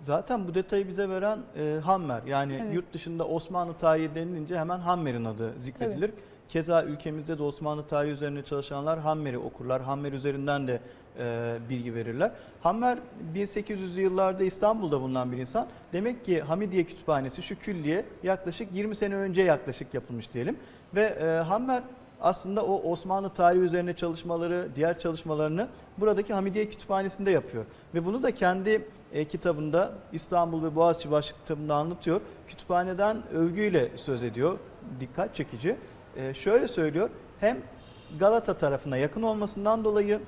Zaten 0.01 0.48
bu 0.48 0.53
detayı 0.56 0.88
bize 0.88 1.10
veren 1.10 1.39
e, 1.58 1.79
Hammer. 1.84 2.24
Yani 2.24 2.60
Evet. 2.63 2.75
yurt 2.75 2.94
dışında 2.94 3.27
Osmanlı 3.27 3.74
tarihi 3.74 4.15
denilince 4.15 4.58
hemen 4.60 4.79
Hammer'in 4.79 5.25
adı 5.25 5.53
zikredilir. 5.60 6.12
Keza 6.50 6.84
ülkemizde 6.84 7.38
de 7.38 7.44
Osmanlı 7.44 7.88
tarihi 7.88 8.13
üzerine 8.13 8.44
çalışanlar 8.44 9.00
Hammer'i 9.00 9.38
okurlar. 9.38 9.82
Hammer 9.82 10.13
üzerinden 10.13 10.68
de 10.68 10.79
e, 11.20 11.58
bilgi 11.70 11.96
verirler. 11.96 12.32
Hammer 12.62 12.98
1800'lü 13.36 14.00
yıllarda 14.00 14.44
İstanbul'da 14.44 15.01
bulunan 15.01 15.32
bir 15.32 15.38
insan. 15.38 15.68
Demek 15.94 16.25
ki 16.25 16.41
Hamidiye 16.41 16.84
Kütüphanesi 16.84 17.41
şu 17.41 17.60
külliye 17.60 18.06
yaklaşık 18.24 18.74
20 18.74 18.96
sene 18.96 19.15
önce 19.15 19.41
yaklaşık 19.41 19.94
yapılmış 19.94 20.34
diyelim. 20.34 20.58
Ve 20.96 21.01
e, 21.01 21.25
Hammer 21.25 21.84
aslında 22.22 22.66
o 22.66 22.92
Osmanlı 22.92 23.30
tarihi 23.30 23.62
üzerine 23.62 23.96
çalışmaları, 23.96 24.68
diğer 24.76 25.00
çalışmalarını 25.00 25.68
buradaki 25.98 26.34
Hamidiye 26.34 26.70
Kütüphanesi'nde 26.70 27.32
yapıyor. 27.32 27.66
Ve 27.94 28.06
bunu 28.06 28.24
da 28.24 28.36
kendi 28.36 28.88
e, 29.14 29.26
kitabında 29.26 29.92
İstanbul 30.14 30.64
ve 30.64 30.76
Boğaziçi 30.76 31.12
başlık 31.12 31.40
kitabında 31.40 31.76
anlatıyor. 31.76 32.22
Kütüphaneden 32.48 33.18
övgüyle 33.34 33.98
söz 33.98 34.24
ediyor. 34.24 34.58
Dikkat 35.00 35.36
çekici. 35.36 35.76
E, 36.16 36.34
şöyle 36.34 36.68
söylüyor. 36.68 37.10
Hem 37.40 37.58
Galata 38.20 38.58
tarafına 38.58 38.98
yakın 38.98 39.22
olmasından 39.22 39.84
dolayı 39.84 40.20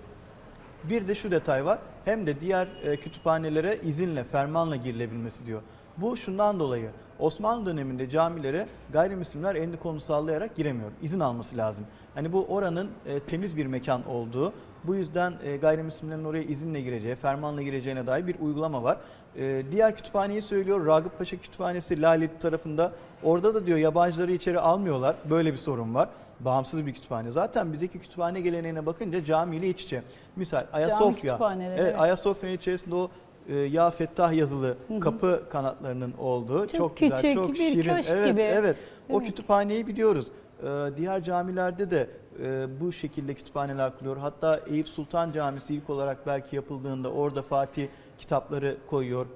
bir 0.90 1.08
de 1.08 1.16
şu 1.16 1.32
detay 1.32 1.66
var. 1.66 1.80
Hem 2.06 2.28
de 2.28 2.42
diğer 2.42 2.68
e, 2.84 2.98
kütüphanelere 2.98 3.78
izinle, 3.84 4.24
fermanla 4.24 4.76
girilebilmesi 4.76 5.46
diyor. 5.46 5.62
Bu 5.98 6.18
şundan 6.18 6.60
dolayı 6.60 6.90
Osmanlı 7.20 7.66
döneminde 7.66 8.10
camilere 8.10 8.68
gayrimüslimler 8.94 9.56
elini 9.56 9.78
kolunu 9.78 10.02
sallayarak 10.02 10.56
giremiyor. 10.56 10.92
İzin 11.02 11.20
alması 11.20 11.58
lazım. 11.58 11.86
Hani 12.16 12.34
bu 12.34 12.46
oranın 12.46 12.92
e, 13.06 13.20
temiz 13.20 13.58
bir 13.58 13.66
mekan 13.66 14.08
olduğu, 14.08 14.54
bu 14.84 14.96
yüzden 14.96 15.34
e, 15.44 15.58
gayrimüslimlerin 15.58 16.24
oraya 16.24 16.44
izinle 16.44 16.82
gireceği, 16.82 17.16
fermanla 17.16 17.62
gireceğine 17.62 18.08
dair 18.08 18.28
bir 18.28 18.36
uygulama 18.40 18.84
var. 18.84 18.98
E, 19.38 19.64
diğer 19.72 19.96
kütüphaneyi 19.96 20.42
söylüyor. 20.42 20.86
Ragıp 20.86 21.18
Paşa 21.18 21.38
Kütüphanesi 21.38 22.02
Laleli 22.02 22.38
tarafında. 22.40 22.92
Orada 23.24 23.56
da 23.56 23.66
diyor 23.66 23.78
yabancıları 23.78 24.32
içeri 24.32 24.60
almıyorlar. 24.60 25.16
Böyle 25.30 25.52
bir 25.52 25.58
sorun 25.58 25.96
var. 25.96 26.10
Bağımsız 26.40 26.86
bir 26.86 26.94
kütüphane. 26.94 27.32
Zaten 27.32 27.74
bizdeki 27.74 28.00
kütüphane 28.00 28.42
geleneğine 28.42 28.86
bakınca 28.86 29.24
camiyle 29.24 29.68
iç 29.70 29.84
içe. 29.84 30.04
Misal 30.36 30.66
Ayasofya. 30.74 31.14
kütüphaneleri, 31.16 31.80
Evet, 31.80 31.90
evet. 31.92 32.00
Ayasofya'nın 32.02 32.56
içerisinde 32.56 32.96
o 32.96 33.10
e, 33.50 33.56
Ya 33.58 33.90
Fettah 33.90 34.34
yazılı 34.34 34.78
kapı 35.02 35.44
kanatlarının 35.50 36.14
olduğu 36.20 36.68
çok, 36.68 36.78
Çok 36.78 36.98
güzel, 36.98 37.16
küçük, 37.22 37.34
çok 37.34 37.50
bir 37.50 37.56
şirin. 37.56 37.96
köşk 37.96 38.12
evet, 38.14 38.28
gibi. 38.32 38.42
evet. 38.42 38.76
O 39.10 39.18
Evet. 39.18 39.28
kütüphaneyi 39.28 39.88
biliyoruz. 39.88 40.28
Diğer 40.98 41.24
camilerde 41.24 41.92
de 41.92 42.08
e, 42.40 42.68
bu 42.80 42.92
şekilde 42.92 43.34
kütüphaneler 43.34 43.98
kuruluyor. 43.98 44.18
Hatta 44.18 44.60
Eyüp 44.68 44.90
Sultan 44.90 45.32
Camisi 45.32 45.76
ilk 45.76 45.90
olarak 45.90 46.28
belki 46.28 46.56
yapıldığında 46.56 47.12
orada 47.12 47.42
Fatih 47.42 47.88
kitapları 48.18 48.78
koyuyor. 48.88 49.28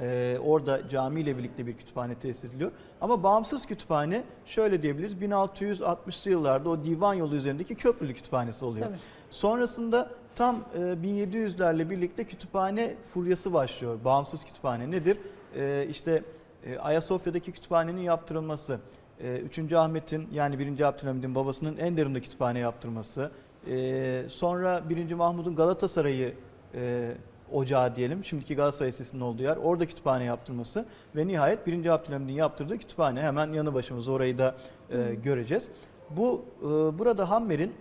Ee, 0.00 0.38
orada 0.44 0.88
camiyle 0.88 1.38
birlikte 1.38 1.66
bir 1.66 1.76
kütüphane 1.76 2.14
tesis 2.14 2.44
ediliyor. 2.44 2.70
Ama 3.00 3.22
bağımsız 3.22 3.66
kütüphane 3.66 4.24
şöyle 4.44 4.82
diyebiliriz 4.82 5.14
1660'lı 5.14 6.30
yıllarda 6.30 6.68
o 6.68 6.84
divan 6.84 7.14
yolu 7.14 7.34
üzerindeki 7.36 7.74
köprülü 7.74 8.14
kütüphanesi 8.14 8.64
oluyor. 8.64 8.86
Tabii. 8.86 8.98
Sonrasında 9.30 10.10
tam 10.34 10.56
e, 10.74 10.78
1700'lerle 10.78 11.90
birlikte 11.90 12.24
kütüphane 12.24 12.94
furyası 13.08 13.52
başlıyor. 13.52 13.98
Bağımsız 14.04 14.44
kütüphane 14.44 14.90
nedir? 14.90 15.18
E, 15.54 15.86
işte 15.90 16.22
e, 16.64 16.78
Ayasofya'daki 16.78 17.52
kütüphanenin 17.52 18.00
yaptırılması, 18.00 18.74
e, 18.74 18.78
3. 19.20 19.72
Ahmet'in 19.72 20.28
yani 20.32 20.58
1. 20.58 20.80
Abdülhamid'in 20.80 21.34
babasının 21.34 21.76
Enderun'da 21.76 22.20
kütüphane 22.20 22.58
yaptırması, 22.58 23.30
e, 23.70 24.22
sonra 24.28 24.82
1. 24.88 25.14
Mahmud'un 25.14 25.56
Galatasaray'ı 25.56 26.34
e, 26.74 27.12
ocağı 27.52 27.96
diyelim, 27.96 28.24
şimdiki 28.24 28.56
Galatasaray 28.56 28.88
Lisesi'nin 28.88 29.20
olduğu 29.20 29.42
yer, 29.42 29.56
orada 29.56 29.86
kütüphane 29.86 30.24
yaptırması 30.24 30.86
ve 31.16 31.26
nihayet 31.26 31.66
1. 31.66 31.86
Abdülhamid'in 31.86 32.32
yaptırdığı 32.32 32.78
kütüphane 32.78 33.22
hemen 33.22 33.52
yanı 33.52 33.74
başımızda 33.74 34.12
orayı 34.12 34.38
da 34.38 34.54
e, 34.90 35.14
göreceğiz. 35.14 35.68
Bu 36.10 36.44
e, 36.62 36.64
burada 36.98 37.30
Hammer'in 37.30 37.74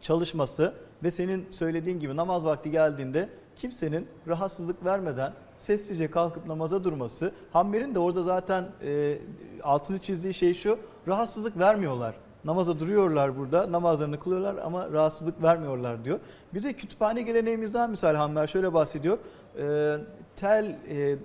çalışması 0.00 0.74
ve 1.02 1.10
senin 1.10 1.46
söylediğin 1.50 2.00
gibi 2.00 2.16
namaz 2.16 2.44
vakti 2.44 2.70
geldiğinde 2.70 3.28
kimsenin 3.56 4.08
rahatsızlık 4.28 4.84
vermeden 4.84 5.32
sessizce 5.58 6.10
kalkıp 6.10 6.46
namaza 6.46 6.84
durması. 6.84 7.32
Hammer'in 7.52 7.94
de 7.94 7.98
orada 7.98 8.22
zaten 8.22 8.68
e, 8.82 9.18
altını 9.62 9.98
çizdiği 9.98 10.34
şey 10.34 10.54
şu, 10.54 10.78
rahatsızlık 11.08 11.58
vermiyorlar. 11.58 12.14
Namaza 12.44 12.80
duruyorlar 12.80 13.38
burada, 13.38 13.72
namazlarını 13.72 14.20
kılıyorlar 14.20 14.56
ama 14.64 14.92
rahatsızlık 14.92 15.42
vermiyorlar 15.42 16.04
diyor. 16.04 16.20
Bir 16.54 16.62
de 16.62 16.72
kütüphane 16.72 17.22
geleneğimizden 17.22 17.90
misal 17.90 18.14
Hammer 18.14 18.46
şöyle 18.46 18.74
bahsediyor. 18.74 19.18
E, 19.58 19.96
tel 20.36 20.78
e, 20.88 21.16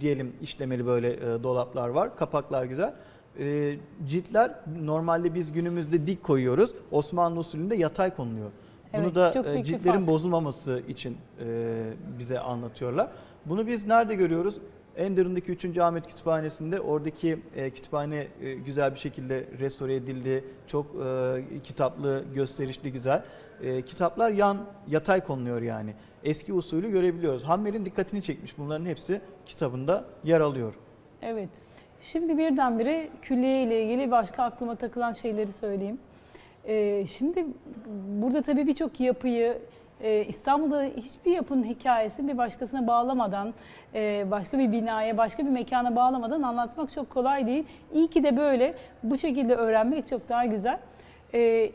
diyelim 0.00 0.32
işlemeli 0.42 0.86
böyle 0.86 1.12
e, 1.12 1.42
dolaplar 1.42 1.88
var, 1.88 2.16
kapaklar 2.16 2.64
güzel. 2.64 2.94
E, 3.38 3.76
ciltler 4.06 4.54
normalde 4.82 5.34
biz 5.34 5.52
günümüzde 5.52 6.06
dik 6.06 6.22
koyuyoruz. 6.22 6.74
Osmanlı 6.90 7.40
usulünde 7.40 7.76
yatay 7.76 8.16
konuluyor. 8.16 8.50
Bunu 8.94 9.14
da 9.14 9.32
e, 9.54 9.64
ciltlerin 9.64 10.06
bozulmaması 10.06 10.82
için 10.88 11.16
e, 11.46 11.46
bize 12.18 12.40
anlatıyorlar. 12.40 13.10
Bunu 13.46 13.66
biz 13.66 13.86
nerede 13.86 14.14
görüyoruz? 14.14 14.58
Enderun'daki 14.96 15.52
3. 15.52 15.78
Ahmet 15.78 16.06
Kütüphanesi'nde 16.06 16.80
oradaki 16.80 17.38
e, 17.56 17.70
kütüphane 17.70 18.26
e, 18.42 18.54
güzel 18.54 18.94
bir 18.94 18.98
şekilde 18.98 19.44
restore 19.60 19.94
edildi. 19.94 20.44
Çok 20.66 20.86
e, 20.86 21.62
kitaplı, 21.64 22.24
gösterişli, 22.34 22.92
güzel. 22.92 23.24
E, 23.62 23.82
kitaplar 23.82 24.30
yan, 24.30 24.58
yatay 24.88 25.20
konuluyor 25.20 25.62
yani. 25.62 25.94
Eski 26.24 26.52
usulü 26.52 26.90
görebiliyoruz. 26.90 27.44
Hammer'in 27.44 27.84
dikkatini 27.84 28.22
çekmiş. 28.22 28.58
Bunların 28.58 28.86
hepsi 28.86 29.20
kitabında 29.46 30.04
yer 30.24 30.40
alıyor. 30.40 30.74
Evet. 31.22 31.48
Şimdi 32.02 32.38
birdenbire 32.38 33.08
külliye 33.22 33.62
ile 33.62 33.84
ilgili 33.84 34.10
başka 34.10 34.42
aklıma 34.42 34.74
takılan 34.74 35.12
şeyleri 35.12 35.52
söyleyeyim. 35.52 35.98
Ee, 36.64 37.06
şimdi 37.06 37.46
burada 38.22 38.42
tabii 38.42 38.66
birçok 38.66 39.00
yapıyı 39.00 39.58
e, 40.02 40.24
İstanbul'da 40.24 40.82
hiçbir 40.82 41.30
yapının 41.32 41.64
hikayesini 41.64 42.32
bir 42.32 42.38
başkasına 42.38 42.86
bağlamadan, 42.86 43.54
e, 43.94 44.30
başka 44.30 44.58
bir 44.58 44.72
binaya, 44.72 45.16
başka 45.16 45.44
bir 45.44 45.50
mekana 45.50 45.96
bağlamadan 45.96 46.42
anlatmak 46.42 46.90
çok 46.90 47.10
kolay 47.10 47.46
değil. 47.46 47.64
İyi 47.94 48.08
ki 48.08 48.24
de 48.24 48.36
böyle. 48.36 48.74
Bu 49.02 49.18
şekilde 49.18 49.54
öğrenmek 49.54 50.08
çok 50.08 50.28
daha 50.28 50.44
güzel. 50.44 50.78
E, 51.34 51.66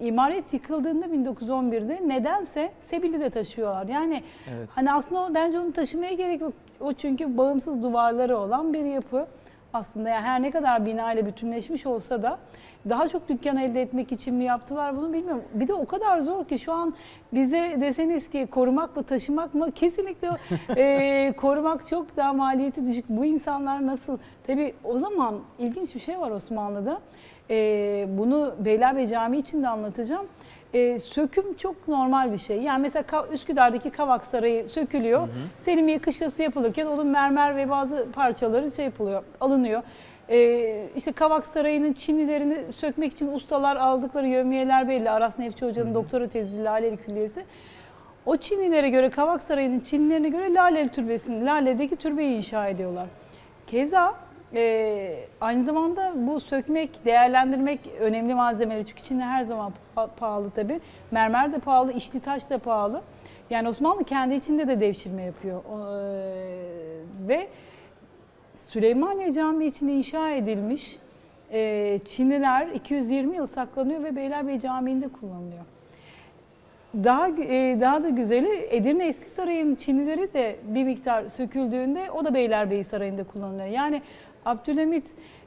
imaret 0.00 0.52
yıkıldığında 0.52 1.06
1911'de 1.06 2.08
nedense 2.08 2.72
Sebil'i 2.80 3.20
de 3.20 3.30
taşıyorlar. 3.30 3.86
Yani 3.86 4.22
Evet. 4.56 4.68
Hani 4.74 4.92
aslında 4.92 5.34
bence 5.34 5.60
onu 5.60 5.72
taşımaya 5.72 6.12
gerek 6.12 6.40
yok. 6.40 6.52
O 6.80 6.92
çünkü 6.92 7.36
bağımsız 7.38 7.82
duvarları 7.82 8.38
olan 8.38 8.72
bir 8.72 8.84
yapı. 8.84 9.26
Aslında 9.72 10.08
yani 10.08 10.22
her 10.22 10.42
ne 10.42 10.50
kadar 10.50 10.86
bina 10.86 11.12
ile 11.12 11.26
bütünleşmiş 11.26 11.86
olsa 11.86 12.22
da 12.22 12.38
Daha 12.88 13.08
çok 13.08 13.28
dükkan 13.28 13.56
elde 13.56 13.82
etmek 13.82 14.12
için 14.12 14.34
mi 14.34 14.44
yaptılar 14.44 14.96
bunu 14.96 15.12
bilmiyorum. 15.12 15.44
Bir 15.54 15.68
de 15.68 15.74
o 15.74 15.86
kadar 15.86 16.20
zor 16.20 16.44
ki 16.44 16.58
şu 16.58 16.72
an 16.72 16.94
bize 17.32 17.76
deseniz 17.80 18.30
ki 18.30 18.48
korumak 18.50 18.96
mı 18.96 19.02
taşımak 19.02 19.54
mı 19.54 19.72
kesinlikle 19.72 20.28
e, 20.76 21.32
korumak 21.36 21.86
çok 21.86 22.16
daha 22.16 22.32
maliyeti 22.32 22.86
düşük. 22.86 23.04
Bu 23.08 23.24
insanlar 23.24 23.86
nasıl? 23.86 24.18
Tabii 24.46 24.74
o 24.84 24.98
zaman 24.98 25.34
ilginç 25.58 25.94
bir 25.94 26.00
şey 26.00 26.20
var 26.20 26.30
Osmanlı'da. 26.30 27.00
E, 27.50 28.06
bunu 28.08 28.54
Beylerbeyi 28.58 29.08
Camii 29.08 29.38
için 29.38 29.62
de 29.62 29.68
anlatacağım. 29.68 30.26
E, 30.74 30.98
söküm 30.98 31.54
çok 31.54 31.88
normal 31.88 32.32
bir 32.32 32.38
şey. 32.38 32.62
Yani 32.62 32.82
mesela 32.82 33.26
Üsküdar'daki 33.32 33.90
Kavak 33.90 34.24
Sarayı 34.24 34.68
sökülüyor. 34.68 35.28
Selimiye 35.58 35.98
kışlası 35.98 36.42
yapılırken 36.42 36.86
onun 36.86 37.06
mermer 37.06 37.56
ve 37.56 37.70
bazı 37.70 38.06
parçaları 38.12 38.70
şey 38.70 38.84
yapılıyor, 38.84 39.22
alınıyor. 39.40 39.82
E, 40.30 40.88
işte 40.96 41.12
Kavak 41.12 41.46
Sarayı'nın 41.46 41.92
çinilerini 41.92 42.72
sökmek 42.72 43.12
için 43.12 43.32
ustalar 43.32 43.76
aldıkları 43.76 44.26
yövmiyeler 44.28 44.88
belli. 44.88 45.10
Aras 45.10 45.38
Nefçi 45.38 45.66
Hoca'nın 45.66 45.94
doktora 45.94 46.26
tezi 46.26 46.64
Laleli 46.64 46.96
Külliyesi. 46.96 47.44
O 48.26 48.36
Çinilere 48.36 48.90
göre 48.90 49.10
Kavak 49.10 49.42
Sarayı'nın 49.42 49.80
Çinilerine 49.80 50.28
göre 50.28 50.54
Laleli 50.54 50.88
Türbesi'ni, 50.88 51.46
Lale'deki 51.46 51.96
türbeyi 51.96 52.36
inşa 52.36 52.68
ediyorlar. 52.68 53.06
Keza 53.66 54.14
e, 54.54 55.24
aynı 55.40 55.64
zamanda 55.64 56.12
bu 56.16 56.40
sökmek, 56.40 57.04
değerlendirmek 57.04 57.80
önemli 58.00 58.34
malzemeleri. 58.34 58.86
Çünkü 58.86 59.02
Çin'de 59.02 59.24
her 59.24 59.42
zaman 59.42 59.72
pa- 59.96 60.08
pahalı 60.16 60.50
tabii. 60.50 60.80
Mermer 61.10 61.52
de 61.52 61.58
pahalı, 61.58 61.92
işli 61.92 62.20
taş 62.20 62.50
da 62.50 62.58
pahalı. 62.58 63.02
Yani 63.50 63.68
Osmanlı 63.68 64.04
kendi 64.04 64.34
içinde 64.34 64.68
de 64.68 64.80
devşirme 64.80 65.22
yapıyor. 65.22 65.60
O, 65.72 65.78
e, 65.78 66.08
ve 67.28 67.48
Süleymaniye 68.72 69.32
Camii 69.32 69.66
için 69.66 69.88
inşa 69.88 70.30
edilmiş 70.30 70.96
e, 71.52 71.98
Çiniler 72.04 72.66
220 72.66 73.36
yıl 73.36 73.46
saklanıyor 73.46 74.02
ve 74.04 74.16
Beylerbeyi 74.16 74.60
Camii'nde 74.60 75.08
kullanılıyor. 75.08 75.64
Daha 76.94 77.28
e, 77.28 77.80
daha 77.80 78.02
da 78.02 78.08
güzeli 78.08 78.66
Edirne 78.70 79.06
Eski 79.06 79.30
Sarayı'nın 79.30 79.74
çinileri 79.74 80.32
de 80.34 80.56
bir 80.62 80.84
miktar 80.84 81.28
söküldüğünde 81.28 82.10
o 82.10 82.24
da 82.24 82.34
Beylerbeyi 82.34 82.84
Sarayı'nda 82.84 83.24
kullanılıyor. 83.24 83.66
Yani 83.66 84.02
Abdülhamit 84.46 85.04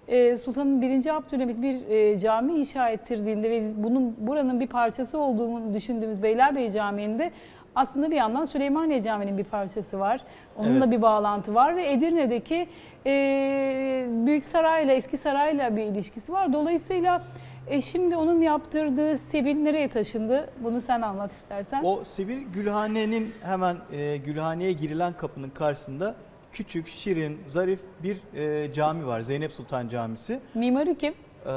e, 0.08 0.38
Sultan'ın 0.38 0.82
birinci 0.82 1.14
Abdülhamit 1.14 1.62
bir 1.62 1.90
e, 1.90 2.20
cami 2.20 2.54
inşa 2.54 2.90
ettirdiğinde 2.90 3.50
ve 3.50 3.62
biz 3.62 3.84
bunun 3.84 4.16
buranın 4.18 4.60
bir 4.60 4.68
parçası 4.68 5.18
olduğunu 5.18 5.74
düşündüğümüz 5.74 6.24
Beylerbeyi 6.24 6.72
Camii'nde 6.72 7.32
aslında 7.76 8.12
bir 8.12 8.16
yandan 8.16 8.46
Süleymaniye 8.46 9.02
Camii'nin 9.02 9.38
bir 9.38 9.44
parçası 9.44 10.00
var. 10.00 10.22
Onunla 10.58 10.86
Evet. 10.86 10.98
bir 10.98 11.02
bağlantı 11.02 11.56
var 11.56 11.76
ve 11.76 11.92
Edirne'deki 11.92 12.68
e, 13.06 14.06
Büyük 14.26 14.46
Saray'la 14.46 14.94
Eski 14.94 15.18
Saray'la 15.18 15.76
bir 15.76 15.84
ilişkisi 15.84 16.34
var. 16.34 16.54
Dolayısıyla 16.54 17.24
e, 17.68 17.82
şimdi 17.82 18.16
onun 18.18 18.42
yaptırdığı 18.42 19.18
Sebil 19.18 19.56
nereye 19.56 19.88
taşındı? 19.88 20.50
Bunu 20.60 20.82
sen 20.82 21.02
anlat 21.02 21.32
istersen. 21.32 21.84
O 21.84 22.04
Sibil 22.04 22.42
Gülhane'nin 22.54 23.34
hemen 23.44 23.76
e, 23.92 24.18
Gülhane'ye 24.18 24.72
girilen 24.72 25.14
kapının 25.14 25.50
karşısında 25.50 26.16
küçük, 26.52 26.88
şirin, 26.88 27.40
zarif 27.48 27.80
bir 28.04 28.18
e, 28.36 28.74
cami 28.74 29.08
var. 29.08 29.22
Zeynep 29.22 29.52
Sultan 29.52 29.88
Camisi. 29.90 30.40
Mimarı 30.54 30.96
kim? 30.96 31.14
E, 31.46 31.52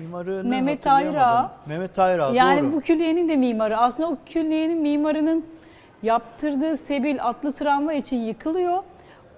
mimarını 0.00 0.48
Mehmet 0.48 0.86
hatırlayamadım. 0.86 1.20
Ayra. 1.20 1.50
Mehmet 1.66 1.98
Ayra 1.98 2.30
yani 2.32 2.62
doğru. 2.62 2.72
bu 2.72 2.80
külliyenin 2.80 3.28
de 3.28 3.36
mimarı. 3.36 3.78
Aslında 3.78 4.08
o 4.08 4.16
külliyenin 4.26 4.82
mimarının 4.82 5.44
yaptırdığı 6.02 6.76
Sebil 6.76 7.22
atlı 7.24 7.52
tramvay 7.52 7.98
için 7.98 8.16
yıkılıyor. 8.16 8.82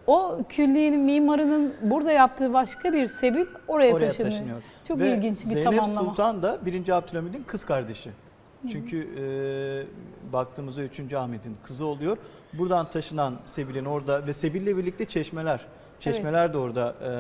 O 0.07 0.39
külliyenin 0.49 1.01
mimarının 1.01 1.75
burada 1.83 2.13
yaptığı 2.13 2.53
başka 2.53 2.93
bir 2.93 3.07
Sebil 3.07 3.45
oraya, 3.69 3.93
Oraya 3.95 4.07
taşınıyor. 4.09 4.31
taşınıyor. 4.33 4.63
Çok 4.89 4.99
Ve 4.99 5.15
ilginç 5.17 5.41
bir 5.41 5.47
Zeynep 5.47 5.65
tamamlama. 5.65 6.09
Sultan 6.09 6.43
da 6.43 6.59
1. 6.67 6.89
Abdülhamid'in 6.89 7.43
kız 7.47 7.65
kardeşi. 7.65 8.11
Çünkü 8.69 9.09
e, 9.19 10.33
baktığımızda 10.33 10.83
3. 10.83 11.13
Ahmet'in 11.15 11.57
kızı 11.65 11.87
oluyor. 11.87 12.17
Buradan 12.53 12.91
taşınan 12.91 13.35
Sebil'in 13.45 13.85
orada 13.85 14.27
ve 14.27 14.33
Sebil'le 14.33 14.77
birlikte 14.77 15.05
çeşmeler. 15.05 15.61
Çeşmeler 16.01 16.55
de 16.55 16.59
orada 16.59 16.95
e, 17.05 17.11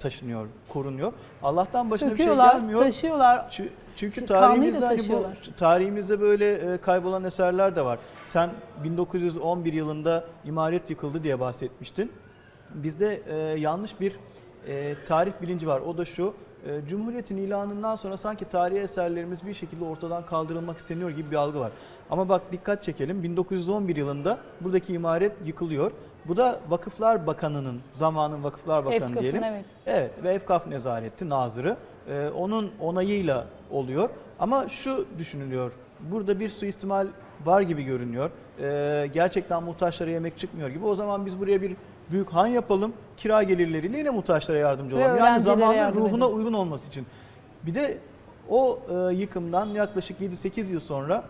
taşınıyor, 0.00 0.46
korunuyor. 0.68 1.12
Allah'tan 1.42 1.90
başına 1.90 2.10
bir 2.10 2.16
şey 2.16 2.26
gelmiyor. 2.26 2.82
taşıyorlar. 2.82 3.36
Çü- 3.50 3.68
Çünkü 3.96 4.26
tarihimizde 4.26 4.86
hani 4.86 4.96
taşıyorlar. 4.96 5.38
bu 5.52 5.56
tarihimizde 5.56 6.20
böyle 6.20 6.52
e, 6.74 6.78
kaybolan 6.78 7.24
eserler 7.24 7.76
de 7.76 7.84
var. 7.84 7.98
Sen 8.22 8.50
1911 8.84 9.72
yılında 9.72 10.24
imaret 10.44 10.90
yıkıldı 10.90 11.22
diye 11.24 11.40
bahsetmiştin. 11.40 12.12
Bizde 12.74 13.22
e, 13.28 13.36
yanlış 13.60 14.00
bir 14.00 14.16
e, 14.68 14.94
tarih 15.06 15.32
bilinci 15.42 15.66
var. 15.66 15.80
O 15.80 15.98
da 15.98 16.04
şu. 16.04 16.34
E, 16.66 16.88
Cumhuriyetin 16.88 17.36
ilanından 17.36 17.96
sonra 17.96 18.16
sanki 18.16 18.44
tarihi 18.44 18.78
eserlerimiz 18.78 19.46
bir 19.46 19.54
şekilde 19.54 19.84
ortadan 19.84 20.26
kaldırılmak 20.26 20.78
isteniyor 20.78 21.10
gibi 21.10 21.30
bir 21.30 21.36
algı 21.36 21.60
var. 21.60 21.72
Ama 22.10 22.28
bak 22.28 22.42
dikkat 22.52 22.82
çekelim. 22.82 23.22
1911 23.22 23.96
yılında 23.96 24.38
buradaki 24.60 24.92
imaret 24.92 25.32
yıkılıyor. 25.44 25.90
Bu 26.28 26.36
da 26.36 26.60
Vakıflar 26.68 27.26
Bakanı'nın, 27.26 27.80
zamanın 27.92 28.44
Vakıflar 28.44 28.84
Bakanı 28.84 28.94
Efkaf'ın, 28.96 29.22
diyelim. 29.22 29.42
evet. 29.44 29.64
Evet 29.86 30.10
ve 30.24 30.32
Efkaf 30.34 30.66
Nezareti 30.66 31.28
Nazırı 31.28 31.76
e, 32.08 32.28
onun 32.28 32.70
onayıyla 32.80 33.46
oluyor. 33.70 34.08
Ama 34.38 34.68
şu 34.68 35.06
düşünülüyor. 35.18 35.72
Burada 36.00 36.40
bir 36.40 36.48
suistimal 36.48 37.06
var 37.44 37.60
gibi 37.60 37.82
görünüyor. 37.82 38.30
E, 38.60 39.06
gerçekten 39.14 39.62
muhtaçlara 39.62 40.10
yemek 40.10 40.38
çıkmıyor 40.38 40.68
gibi. 40.68 40.84
O 40.84 40.94
zaman 40.94 41.26
biz 41.26 41.40
buraya 41.40 41.62
bir 41.62 41.76
büyük 42.10 42.28
han 42.28 42.46
yapalım. 42.46 42.92
Kira 43.16 43.42
gelirleriyle 43.42 43.98
yine 43.98 44.10
muhtaçlara 44.10 44.58
yardımcı 44.58 44.96
Ve 44.96 45.04
olalım. 45.04 45.18
Yani 45.18 45.40
zamanın 45.40 45.76
yardım 45.76 46.00
ruhuna 46.00 46.24
edelim. 46.24 46.38
uygun 46.38 46.52
olması 46.52 46.88
için. 46.88 47.06
Bir 47.62 47.74
de 47.74 47.98
o 48.48 48.78
e, 49.10 49.14
yıkımdan 49.14 49.66
yaklaşık 49.66 50.20
7-8 50.20 50.66
yıl 50.66 50.80
sonra 50.80 51.24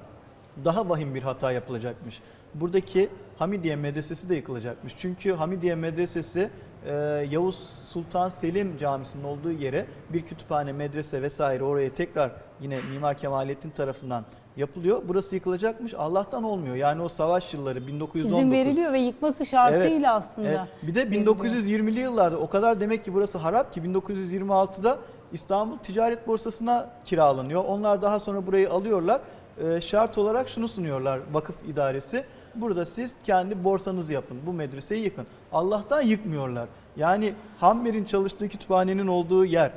daha 0.65 0.89
vahim 0.89 1.15
bir 1.15 1.23
hata 1.23 1.53
yapılacakmış. 1.53 2.21
Buradaki 2.55 3.09
Hamidiye 3.39 3.77
Medresesi 3.77 4.29
de 4.29 4.35
yıkılacakmış. 4.35 4.95
Çünkü 4.99 5.33
Hamidiye 5.33 5.75
Medresesi 5.75 6.51
e, 6.87 6.93
Yavuz 7.31 7.57
Sultan 7.91 8.29
Selim 8.29 8.79
Camisi'nin 8.79 9.25
olduğu 9.25 9.53
yere 9.53 9.87
bir 10.11 10.23
kütüphane, 10.23 10.73
medrese 10.73 11.23
vesaire 11.23 11.65
oraya 11.65 11.95
tekrar 11.95 12.31
yine 12.61 12.79
Mimar 12.91 13.19
Kemalettin 13.19 13.71
tarafından 13.71 14.25
yapılıyor. 14.61 15.03
Burası 15.09 15.35
yıkılacakmış. 15.35 15.95
Allah'tan 15.95 16.43
olmuyor. 16.43 16.77
Yani 16.77 17.03
o 17.03 17.09
savaş 17.09 17.55
yılları 17.55 17.87
1919. 17.87 18.41
İzin 18.41 18.53
veriliyor 18.53 18.93
ve 18.93 18.99
yıkması 18.99 19.47
şartıyla 19.47 20.15
aslında. 20.15 20.49
Evet. 20.49 20.61
Bir 20.83 20.95
de 20.95 21.01
veriliyor. 21.11 21.37
1920'li 21.37 22.01
yıllarda 22.01 22.37
o 22.37 22.49
kadar 22.49 22.81
demek 22.81 23.05
ki 23.05 23.15
burası 23.15 23.39
harap 23.39 23.73
ki 23.73 23.81
1926'da 23.81 24.99
İstanbul 25.33 25.79
Ticaret 25.79 26.27
Borsası'na 26.27 26.89
kiralanıyor. 27.05 27.65
Onlar 27.65 28.03
daha 28.03 28.21
sonra 28.21 28.47
burayı 28.47 28.71
alıyorlar. 28.71 29.21
Ee, 29.65 29.81
şart 29.81 30.19
olarak 30.19 30.49
şunu 30.49 30.69
sunuyorlar 30.69 31.21
vakıf 31.33 31.57
idaresi. 31.69 32.25
Burada 32.55 32.87
siz 32.87 33.15
kendi 33.25 33.65
borsanızı 33.65 34.13
yapın. 34.13 34.39
Bu 34.47 34.53
medreseyi 34.53 35.05
yıkın. 35.05 35.27
Allah'tan 35.53 36.03
yıkmıyorlar. 36.03 36.69
Yani 36.97 37.35
Hammer'in 37.59 38.05
çalıştığı 38.05 38.49
kütüphanenin 38.49 39.07
olduğu 39.07 39.45
yer. 39.45 39.71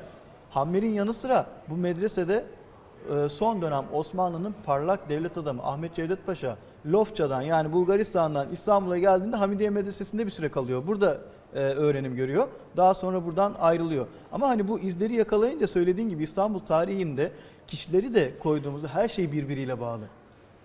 Hammer'in 0.50 0.94
yanı 0.94 1.14
sıra 1.14 1.46
bu 1.70 1.76
medresede 1.76 2.44
son 3.30 3.62
dönem 3.62 3.86
Osmanlı'nın 3.94 4.56
parlak 4.66 5.10
devlet 5.10 5.38
adamı 5.38 5.64
Ahmet 5.64 5.96
Cevdet 5.96 6.26
Paşa 6.26 6.58
Lofça'dan 6.92 7.42
yani 7.42 7.74
Bulgaristan'dan 7.74 8.52
İstanbul'a 8.52 8.98
geldiğinde 8.98 9.36
Hamidiye 9.36 9.70
Medresesi'nde 9.70 10.26
bir 10.26 10.32
süre 10.32 10.50
kalıyor. 10.50 10.88
Burada 10.88 11.18
e, 11.56 11.60
öğrenim 11.60 12.16
görüyor. 12.16 12.48
Daha 12.78 12.94
sonra 12.94 13.26
buradan 13.26 13.54
ayrılıyor. 13.60 14.08
Ama 14.32 14.48
hani 14.48 14.68
bu 14.68 14.80
izleri 14.80 15.14
yakalayınca 15.14 15.68
söylediğin 15.68 16.10
gibi 16.10 16.24
İstanbul 16.24 16.60
tarihinde 16.60 17.32
kişileri 17.68 18.14
de 18.14 18.32
koyduğumuzda 18.40 18.88
her 18.88 19.08
şey 19.08 19.32
birbiriyle 19.32 19.80
bağlı. 19.80 20.04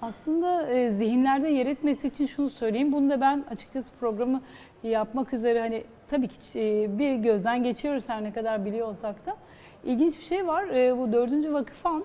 Aslında 0.02 0.70
e, 0.70 0.92
zihinlerde 0.92 1.48
yer 1.48 1.66
etmesi 1.66 2.06
için 2.06 2.26
şunu 2.26 2.50
söyleyeyim. 2.50 2.92
Bunu 2.92 3.10
da 3.10 3.20
ben 3.20 3.44
açıkçası 3.50 3.88
programı 4.00 4.40
yapmak 4.82 5.32
üzere 5.32 5.60
hani 5.60 5.84
tabii 6.08 6.28
ki 6.28 6.60
e, 6.60 6.98
bir 6.98 7.14
gözden 7.14 7.62
geçiyoruz 7.62 8.08
her 8.08 8.24
ne 8.24 8.32
kadar 8.32 8.64
biliyor 8.64 8.88
olsak 8.88 9.26
da. 9.26 9.36
İlginç 9.84 10.18
bir 10.18 10.24
şey 10.24 10.46
var. 10.46 10.64
E, 10.64 10.98
bu 10.98 11.12
dördüncü 11.12 11.52
vakıfan 11.52 12.04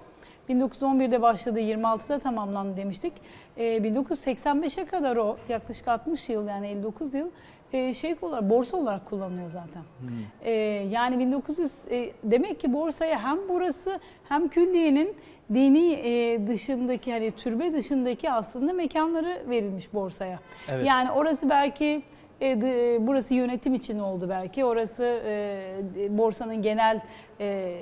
1911'de 0.50 1.22
başladı, 1.22 1.60
26'da 1.60 2.20
tamamlandı 2.20 2.78
demiştik. 2.78 3.14
E, 3.58 3.64
1985'e 3.64 4.86
kadar 4.86 5.16
o 5.16 5.38
yaklaşık 5.50 5.88
60 5.88 6.30
yıl 6.30 6.48
yani 6.48 6.68
59 6.68 7.14
yıl 7.14 7.28
e, 7.74 7.94
şey 7.94 8.16
olarak 8.22 8.50
borsa 8.50 8.78
olarak 8.78 9.06
kullanılıyor 9.06 9.50
zaten. 9.50 9.84
E, 10.42 10.52
yani 10.92 11.20
1900 11.20 11.72
e, 11.92 12.12
demek 12.24 12.60
ki 12.60 12.74
borsaya 12.74 13.24
hem 13.24 13.38
burası 13.50 14.00
hem 14.30 14.48
külliyenin 14.48 15.16
dini 15.54 15.92
e, 15.94 16.48
dışındaki 16.48 17.12
hani 17.12 17.32
türbe 17.32 17.74
dışındaki 17.74 18.32
aslında 18.32 18.74
mekanları 18.74 19.42
verilmiş 19.50 19.94
borsaya. 19.94 20.40
Evet. 20.70 20.88
Yani 20.88 21.12
orası 21.12 21.50
belki 21.50 22.04
e, 22.42 22.62
d- 22.62 23.08
burası 23.08 23.34
yönetim 23.34 23.74
için 23.74 24.00
oldu 24.00 24.30
belki. 24.30 24.66
Orası 24.66 25.04
e, 25.26 26.18
borsanın 26.18 26.62
genel 26.62 27.02
e, 27.40 27.76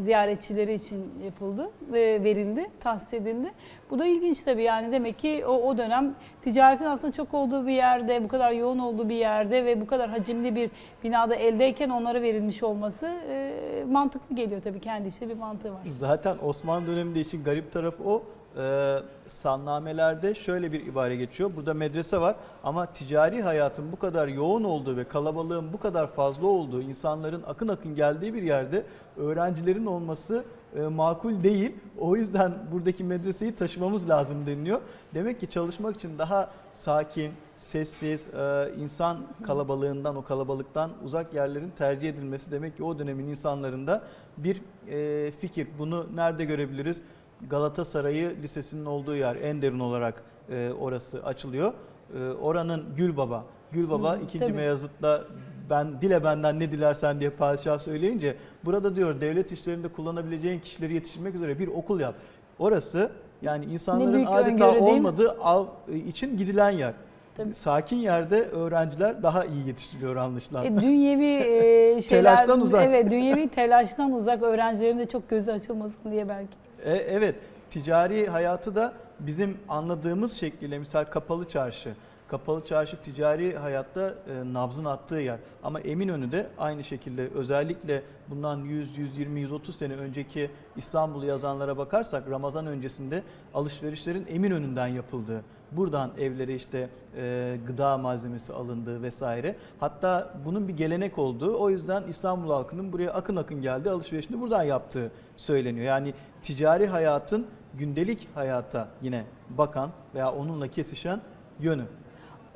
ziyaretçileri 0.00 0.74
için 0.74 1.04
yapıldı 1.24 1.70
ve 1.92 2.24
verildi, 2.24 2.66
tahsis 2.80 3.14
edildi. 3.14 3.52
Bu 3.90 3.98
da 3.98 4.06
ilginç 4.06 4.42
tabii 4.42 4.62
yani 4.62 4.92
demek 4.92 5.18
ki 5.18 5.44
o, 5.46 5.52
o 5.52 5.78
dönem 5.78 6.14
ticaretin 6.42 6.84
aslında 6.84 7.12
çok 7.12 7.34
olduğu 7.34 7.66
bir 7.66 7.72
yerde, 7.72 8.24
bu 8.24 8.28
kadar 8.28 8.52
yoğun 8.52 8.78
olduğu 8.78 9.08
bir 9.08 9.14
yerde 9.16 9.64
ve 9.64 9.80
bu 9.80 9.86
kadar 9.86 10.10
hacimli 10.10 10.54
bir 10.54 10.70
binada 11.04 11.34
eldeyken 11.34 11.88
onlara 11.90 12.22
verilmiş 12.22 12.62
olması 12.62 13.06
e, 13.30 13.52
mantıklı 13.90 14.36
geliyor 14.36 14.60
tabii 14.62 14.80
kendi 14.80 15.08
işte 15.08 15.28
bir 15.28 15.34
mantığı 15.36 15.72
var. 15.72 15.80
Zaten 15.88 16.36
Osmanlı 16.42 16.86
döneminde 16.86 17.20
için 17.20 17.44
garip 17.44 17.72
tarafı 17.72 18.04
o. 18.10 18.22
Ee, 18.58 18.98
sannamelerde 19.26 20.34
şöyle 20.34 20.72
bir 20.72 20.86
ibare 20.86 21.16
geçiyor. 21.16 21.50
Burada 21.56 21.74
medrese 21.74 22.20
var 22.20 22.36
ama 22.64 22.86
ticari 22.86 23.42
hayatın 23.42 23.92
bu 23.92 23.98
kadar 23.98 24.28
yoğun 24.28 24.64
olduğu 24.64 24.96
ve 24.96 25.04
kalabalığın 25.04 25.72
bu 25.72 25.80
kadar 25.80 26.06
fazla 26.06 26.46
olduğu, 26.46 26.82
insanların 26.82 27.42
akın 27.46 27.68
akın 27.68 27.94
geldiği 27.94 28.34
bir 28.34 28.42
yerde 28.42 28.84
öğrencilerin 29.16 29.86
olması 29.86 30.44
e, 30.76 30.80
makul 30.82 31.42
değil. 31.42 31.72
O 31.98 32.16
yüzden 32.16 32.52
buradaki 32.72 33.04
medreseyi 33.04 33.54
taşımamız 33.54 34.08
lazım 34.08 34.46
deniliyor. 34.46 34.80
Demek 35.14 35.40
ki 35.40 35.50
çalışmak 35.50 35.96
için 35.96 36.18
daha 36.18 36.50
sakin, 36.72 37.32
sessiz, 37.56 38.28
e, 38.28 38.70
insan 38.78 39.18
kalabalığından, 39.46 40.16
o 40.16 40.24
kalabalıktan 40.24 40.90
uzak 41.04 41.34
yerlerin 41.34 41.70
tercih 41.70 42.08
edilmesi 42.08 42.50
demek 42.50 42.76
ki 42.76 42.84
o 42.84 42.98
dönemin 42.98 43.28
insanlarında 43.28 44.02
bir 44.36 44.62
e, 44.88 45.30
fikir. 45.30 45.68
Bunu 45.78 46.06
nerede 46.14 46.44
görebiliriz? 46.44 47.02
Galatasaray'ı 47.50 48.36
lisesinin 48.42 48.84
olduğu 48.84 49.16
yer 49.16 49.36
en 49.36 49.62
derin 49.62 49.78
olarak 49.80 50.22
e, 50.50 50.70
orası 50.80 51.24
açılıyor. 51.24 51.72
E, 52.18 52.28
oranın 52.28 52.84
Gülbaba. 52.96 53.44
Gülbaba 53.72 54.16
Hı, 54.16 54.22
2. 54.22 54.38
tabii. 54.38 54.52
Meyazıt'la 54.52 55.24
ben 55.70 56.00
dile 56.00 56.24
benden 56.24 56.60
ne 56.60 56.72
dilersen 56.72 57.20
diye 57.20 57.30
padişah 57.30 57.78
söyleyince 57.78 58.36
burada 58.64 58.96
diyor 58.96 59.20
devlet 59.20 59.52
işlerinde 59.52 59.88
kullanabileceğin 59.88 60.60
kişileri 60.60 60.94
yetiştirmek 60.94 61.34
üzere 61.34 61.58
bir 61.58 61.68
okul 61.68 62.00
yap. 62.00 62.14
Orası 62.58 63.10
yani 63.42 63.64
insanların 63.64 64.24
adeta 64.24 64.68
öngörü 64.68 64.82
olmadığı 64.82 65.30
av 65.30 65.66
için 66.06 66.36
gidilen 66.36 66.70
yer. 66.70 66.92
Tabii. 67.36 67.54
Sakin 67.54 67.96
yerde 67.96 68.42
öğrenciler 68.42 69.22
daha 69.22 69.44
iyi 69.44 69.66
yetiştiriliyor 69.66 70.16
anlaşılan. 70.16 70.64
E, 70.64 70.80
dünyevi 70.80 71.26
e, 71.26 72.02
şeyler, 72.02 72.36
Telaştan 72.36 72.60
uzak. 72.60 72.84
Evet, 72.86 73.10
dünyevi 73.10 73.48
telaştan 73.48 74.12
uzak 74.12 74.42
öğrencilerin 74.42 74.98
de 74.98 75.06
çok 75.06 75.30
gözü 75.30 75.52
açılmasın 75.52 76.10
diye 76.10 76.28
belki. 76.28 76.63
E, 76.84 76.92
evet, 76.92 77.34
ticari 77.70 78.26
hayatı 78.26 78.74
da 78.74 78.92
bizim 79.20 79.58
anladığımız 79.68 80.32
şekliyle 80.32 80.78
misal 80.78 81.04
kapalı 81.04 81.48
çarşı. 81.48 81.94
Kapalı 82.28 82.64
çarşı 82.64 82.96
ticari 82.96 83.56
hayatta 83.56 84.14
e, 84.28 84.52
nabzın 84.52 84.84
attığı 84.84 85.16
yer. 85.16 85.38
Ama 85.62 85.80
Eminönü 85.80 86.32
de 86.32 86.46
aynı 86.58 86.84
şekilde 86.84 87.28
özellikle 87.28 88.02
bundan 88.28 88.58
100, 88.58 88.98
120, 88.98 89.40
130 89.40 89.76
sene 89.76 89.94
önceki 89.94 90.50
İstanbul'u 90.76 91.26
yazanlara 91.26 91.78
bakarsak 91.78 92.30
Ramazan 92.30 92.66
öncesinde 92.66 93.22
alışverişlerin 93.54 94.26
Eminönü'nden 94.28 94.86
yapıldığı, 94.86 95.44
buradan 95.72 96.10
evlere 96.18 96.54
işte 96.54 96.88
e, 97.16 97.56
gıda 97.66 97.98
malzemesi 97.98 98.52
alındığı 98.52 99.02
vesaire. 99.02 99.56
Hatta 99.80 100.34
bunun 100.44 100.68
bir 100.68 100.76
gelenek 100.76 101.18
olduğu 101.18 101.56
o 101.58 101.70
yüzden 101.70 102.02
İstanbul 102.02 102.50
halkının 102.50 102.92
buraya 102.92 103.10
akın 103.12 103.36
akın 103.36 103.62
geldiği 103.62 103.90
alışverişini 103.90 104.40
buradan 104.40 104.62
yaptığı 104.62 105.10
söyleniyor. 105.36 105.86
Yani 105.86 106.14
ticari 106.42 106.86
hayatın 106.86 107.46
gündelik 107.74 108.28
hayata 108.34 108.88
yine 109.02 109.24
bakan 109.50 109.90
veya 110.14 110.32
onunla 110.32 110.68
kesişen 110.68 111.20
yönü. 111.60 111.84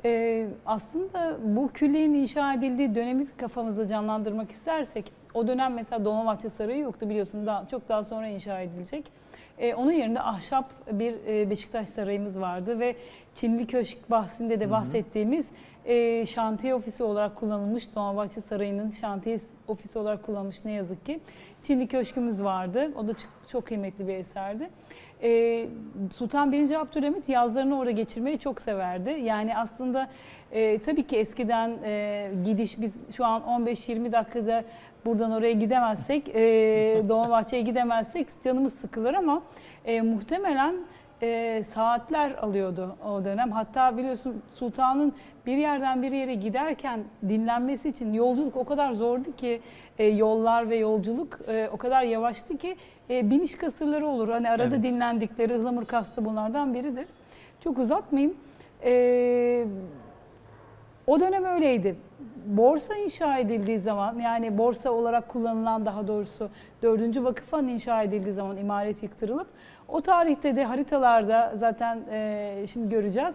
Ee, 0.05 0.47
aslında 0.67 1.39
bu 1.45 1.71
külliyenin 1.75 2.15
inşa 2.15 2.55
edildiği 2.55 2.95
dönemi 2.95 3.27
bir 3.27 3.37
kafamızda 3.37 3.87
canlandırmak 3.87 4.51
istersek 4.51 5.13
o 5.35 5.49
dönem 5.49 5.75
mesela 5.75 6.05
Dolmabahçe 6.05 6.51
Sarayı 6.51 6.79
yoktu 6.79 7.09
biliyorsun 7.09 7.47
daha 7.47 7.67
çok 7.67 7.89
daha 7.89 8.05
sonra 8.05 8.29
inşa 8.29 8.61
edilecek. 8.61 9.05
Ee, 9.59 9.75
onun 9.75 9.93
yerinde 9.93 10.21
ahşap 10.21 10.71
bir 10.93 11.15
e, 11.27 11.51
Beşiktaş 11.51 11.89
Sarayımız 11.89 12.41
vardı 12.41 12.81
ve 12.81 12.97
Çinli 13.35 13.67
Köşk 13.67 14.11
bahsinde 14.11 14.61
de 14.61 14.71
bahsettiğimiz 14.71 15.49
e, 15.85 16.27
şantiye 16.27 16.75
ofisi 16.75 17.03
olarak 17.03 17.37
kullanılmış 17.37 17.95
Dolmabahçe 17.95 18.41
Sarayı'nın 18.41 18.91
şantiye 18.91 19.39
ofisi 19.69 19.99
olarak 19.99 20.23
kullanılmış 20.23 20.65
ne 20.65 20.73
yazık 20.73 21.07
ki. 21.07 21.21
Çinli 21.63 21.87
Köşkümüz 21.87 22.45
vardı. 22.45 22.93
O 22.97 23.09
da 23.09 23.15
çok, 23.15 23.31
çok 23.47 23.67
kıymetli 23.67 24.09
bir 24.09 24.15
eserdi. 24.15 24.71
Ee, 25.23 25.67
Sultan 26.15 26.53
1. 26.53 26.81
Abdülhamit 26.81 27.29
yazlarını 27.29 27.79
orada 27.79 27.91
geçirmeyi 27.91 28.39
çok 28.39 28.61
severdi. 28.61 29.11
Yani 29.11 29.57
aslında 29.57 30.09
e, 30.53 30.79
tabii 30.79 31.07
ki 31.07 31.17
eskiden 31.17 31.71
e, 31.85 32.31
gidiş 32.45 32.81
biz 32.81 33.01
şu 33.17 33.25
an 33.25 33.43
15-20 33.43 34.13
dakikada 34.13 34.65
buradan 35.05 35.31
oraya 35.31 35.53
gidemezsek, 35.53 36.29
e, 36.29 36.35
Dolmabahçe'ye 37.09 37.63
gidemezsek 37.63 38.29
canımız 38.45 38.75
sıkılır 38.75 39.15
ama 39.15 39.43
e, 39.85 40.01
muhtemelen 40.01 40.75
e, 41.23 41.63
saatler 41.75 42.31
alıyordu 42.31 42.97
o 43.07 43.25
dönem. 43.25 43.53
Hatta 43.53 43.97
biliyorsun 43.97 44.43
sultanın 44.55 45.13
bir 45.47 45.57
yerden 45.57 46.03
bir 46.03 46.13
yere 46.13 46.35
giderken 46.35 47.01
dinlenmesi 47.29 47.89
için 47.89 48.13
yolculuk 48.13 48.57
o 48.57 48.65
kadar 48.65 48.93
zordu 48.93 49.37
ki 49.37 49.61
e, 49.99 50.05
yollar 50.05 50.71
ve 50.71 50.77
yolculuk 50.77 51.39
e, 51.49 51.69
o 51.73 51.77
kadar 51.77 52.03
yavaştı 52.03 52.57
ki 52.57 52.77
e, 53.11 53.31
biniş 53.31 53.55
kasırları 53.55 54.07
olur. 54.07 54.29
Hani 54.29 54.51
arada 54.51 54.77
Evet. 54.77 54.85
dinlendikleri 54.85 55.59
ıhlamur 55.59 55.85
kastı 55.85 56.25
bunlardan 56.25 56.75
biridir. 56.75 57.07
Çok 57.65 57.79
uzatmayayım. 57.79 58.35
E, 58.85 59.65
o 61.07 61.21
dönem 61.21 61.45
öyleydi. 61.45 61.97
Borsa 62.47 62.97
inşa 62.97 63.39
edildiği 63.39 63.79
zaman 63.79 64.19
yani 64.19 64.59
borsa 64.59 64.91
olarak 64.91 65.29
kullanılan 65.29 65.87
daha 65.87 66.09
doğrusu 66.09 66.49
4. 66.83 67.25
vakıfan 67.25 67.69
inşa 67.69 68.03
edildiği 68.03 68.33
zaman 68.35 68.57
imaret 68.57 69.03
yıktırılıp 69.03 69.47
o 69.89 70.01
tarihte 70.01 70.57
de 70.57 70.65
haritalarda 70.65 71.53
zaten 71.57 71.99
e, 72.11 72.65
şimdi 72.73 72.89
göreceğiz. 72.89 73.35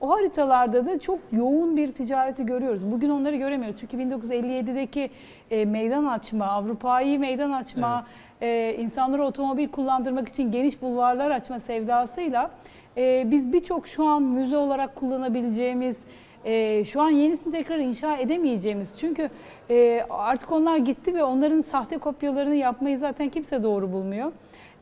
O 0.00 0.10
haritalarda 0.10 0.86
da 0.86 0.98
çok 0.98 1.18
yoğun 1.32 1.76
bir 1.76 1.92
ticareti 1.92 2.46
görüyoruz. 2.46 2.90
Bugün 2.92 3.10
onları 3.10 3.36
göremiyoruz. 3.36 3.80
Çünkü 3.80 3.96
1957'deki 3.96 5.10
e, 5.50 5.64
meydan 5.64 6.04
açma, 6.04 6.46
Avrupa'yı 6.46 7.20
meydan 7.20 7.50
açma, 7.52 8.04
e, 8.40 8.76
insanları 8.78 9.24
otomobil 9.24 9.68
kullandırmak 9.68 10.28
için 10.28 10.52
geniş 10.52 10.82
bulvarlar 10.82 11.30
açma 11.30 11.60
sevdasıyla 11.60 12.50
e, 12.96 13.30
biz 13.30 13.52
birçok 13.52 13.86
şu 13.86 14.04
an 14.04 14.22
müze 14.22 14.56
olarak 14.56 14.96
kullanabileceğimiz, 14.96 15.98
e, 16.44 16.84
şu 16.84 17.02
an 17.02 17.10
yenisini 17.10 17.52
tekrar 17.52 17.78
inşa 17.78 18.16
edemeyeceğimiz. 18.16 18.98
Çünkü 18.98 19.30
e, 19.70 20.06
artık 20.10 20.52
onlar 20.52 20.76
gitti 20.76 21.14
ve 21.14 21.24
onların 21.24 21.60
sahte 21.60 21.98
kopyalarını 21.98 22.54
yapmayı 22.54 22.98
zaten 22.98 23.28
kimse 23.28 23.62
doğru 23.62 23.92
bulmuyor. 23.92 24.32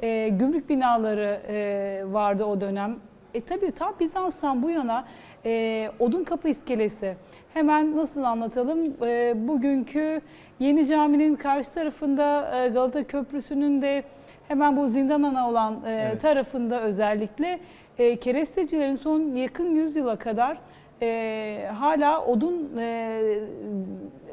E, 0.02 0.28
gümrük 0.28 0.68
binaları 0.68 1.40
e, 1.48 2.12
vardı 2.12 2.44
o 2.44 2.60
dönem. 2.60 2.96
E 3.34 3.40
tabii 3.40 3.70
ta 3.70 3.92
Bizans'tan 4.00 4.62
bu 4.62 4.70
yana 4.70 5.04
e, 5.46 5.90
Odun 5.98 6.24
Kapı 6.24 6.48
iskelesi. 6.48 7.16
Hemen 7.54 7.96
nasıl 7.96 8.22
anlatalım? 8.22 8.94
E, 9.02 9.34
bugünkü 9.48 10.20
Yeni 10.58 10.86
Cami'nin 10.86 11.36
karşı 11.36 11.72
tarafında 11.72 12.56
e, 12.64 12.68
Galata 12.68 13.04
Köprüsü'nün 13.04 13.82
de 13.82 14.02
hemen 14.48 14.76
bu 14.76 14.88
zindan 14.88 15.22
ana 15.22 15.48
olan 15.50 15.80
e, 15.86 15.90
Evet. 15.90 16.20
tarafında 16.22 16.80
özellikle 16.80 17.60
e, 17.98 18.16
kerestecilerin 18.16 18.94
son 18.94 19.34
yakın 19.34 19.74
yüzyıla 19.74 20.16
kadar 20.16 20.58
e, 21.02 21.68
hala 21.78 22.24
odun 22.26 22.76
e, 22.78 23.20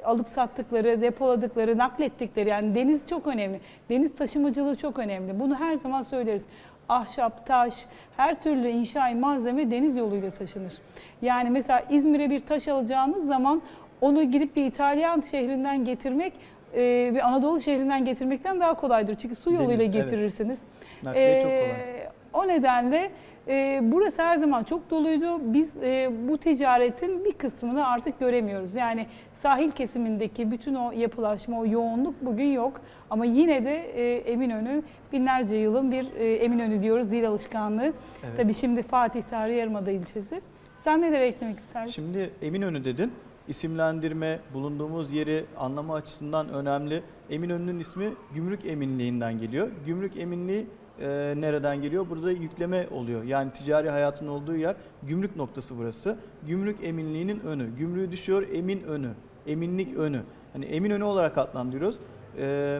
alıp 0.05 0.27
sattıkları, 0.27 1.01
depoladıkları, 1.01 1.77
naklettikleri 1.77 2.49
yani 2.49 2.75
deniz 2.75 3.09
çok 3.09 3.27
önemli. 3.27 3.59
Deniz 3.89 4.15
taşımacılığı 4.15 4.75
çok 4.75 4.99
önemli. 4.99 5.39
Bunu 5.39 5.55
her 5.55 5.75
zaman 5.75 6.01
söyleriz. 6.01 6.45
Ahşap, 6.89 7.45
taş, 7.45 7.85
her 8.17 8.41
türlü 8.41 8.67
inşai 8.69 9.15
malzeme 9.15 9.71
deniz 9.71 9.97
yoluyla 9.97 10.29
taşınır. 10.29 10.73
Yani 11.21 11.49
mesela 11.49 11.83
İzmir'e 11.89 12.29
bir 12.29 12.39
taş 12.39 12.67
alacağınız 12.67 13.25
zaman 13.27 13.61
onu 14.01 14.23
gidip 14.23 14.55
bir 14.55 14.65
İtalyan 14.65 15.21
şehrinden 15.21 15.85
getirmek 15.85 16.33
e, 16.75 17.11
bir 17.13 17.27
Anadolu 17.27 17.59
şehrinden 17.59 18.05
getirmekten 18.05 18.59
daha 18.59 18.73
kolaydır. 18.73 19.15
Çünkü 19.15 19.35
su 19.35 19.49
Deniz, 19.49 19.61
yoluyla 19.61 19.83
evet. 19.83 19.93
getirirsiniz. 19.93 20.59
Nakliye 21.05 21.41
çok 21.41 21.51
Ee, 21.51 21.61
kolay. 21.61 22.43
O 22.43 22.47
nedenle 22.47 23.11
e, 23.49 23.79
burası 23.83 24.21
her 24.21 24.37
zaman 24.37 24.63
çok 24.63 24.89
doluydu. 24.89 25.53
Biz 25.53 25.77
e, 25.77 26.11
bu 26.27 26.37
ticaretin 26.37 27.25
bir 27.25 27.31
kısmını 27.31 27.87
artık 27.87 28.19
göremiyoruz. 28.19 28.75
Yani 28.75 29.07
sahil 29.33 29.71
kesimindeki 29.71 30.51
bütün 30.51 30.75
o 30.75 30.91
yapılaşma, 30.91 31.59
o 31.59 31.65
yoğunluk 31.65 32.15
bugün 32.21 32.51
yok. 32.51 32.81
Ama 33.09 33.25
yine 33.25 33.65
de 33.65 33.75
e, 33.75 34.17
Eminönü 34.17 34.83
binlerce 35.13 35.55
yılın 35.55 35.91
bir 35.91 36.15
e, 36.15 36.35
Eminönü 36.35 36.83
diyoruz 36.83 37.11
dil 37.11 37.27
alışkanlığı. 37.27 37.93
Evet. 38.23 38.37
Tabii 38.37 38.53
şimdi 38.53 38.83
Fatih 38.83 39.21
Tarihi 39.21 39.57
Yarımada 39.57 39.91
ilçesi. 39.91 40.41
Sen 40.83 41.01
neler 41.01 41.21
eklemek 41.21 41.59
istersin? 41.59 41.91
Şimdi 41.91 42.29
Eminönü 42.41 42.85
dedin. 42.85 43.11
İsimlendirme, 43.47 44.39
bulunduğumuz 44.53 45.11
yeri 45.11 45.45
anlama 45.57 45.95
açısından 45.95 46.49
önemli. 46.49 47.01
Eminönü'nün 47.29 47.79
ismi 47.79 48.09
Gümrük 48.33 48.65
Eminliği'nden 48.65 49.37
geliyor. 49.37 49.69
Gümrük 49.85 50.17
Eminliği 50.17 50.67
e, 51.01 51.33
nereden 51.37 51.81
geliyor? 51.81 52.09
Burada 52.09 52.31
yükleme 52.31 52.87
oluyor. 52.91 53.23
Yani 53.23 53.51
ticari 53.51 53.89
hayatın 53.89 54.27
olduğu 54.27 54.55
yer 54.55 54.75
gümrük 55.03 55.35
noktası 55.35 55.77
burası. 55.77 56.15
Gümrük 56.47 56.83
Eminliği'nin 56.83 57.39
önü. 57.39 57.75
Gümrüğü 57.77 58.11
düşüyor 58.11 58.47
Emin 58.53 58.81
önü. 58.81 59.09
Eminlik 59.47 59.97
önü. 59.97 60.21
Hani 60.53 60.65
Eminönü 60.65 61.03
olarak 61.03 61.37
adlandırıyoruz. 61.37 61.99
E, 62.37 62.79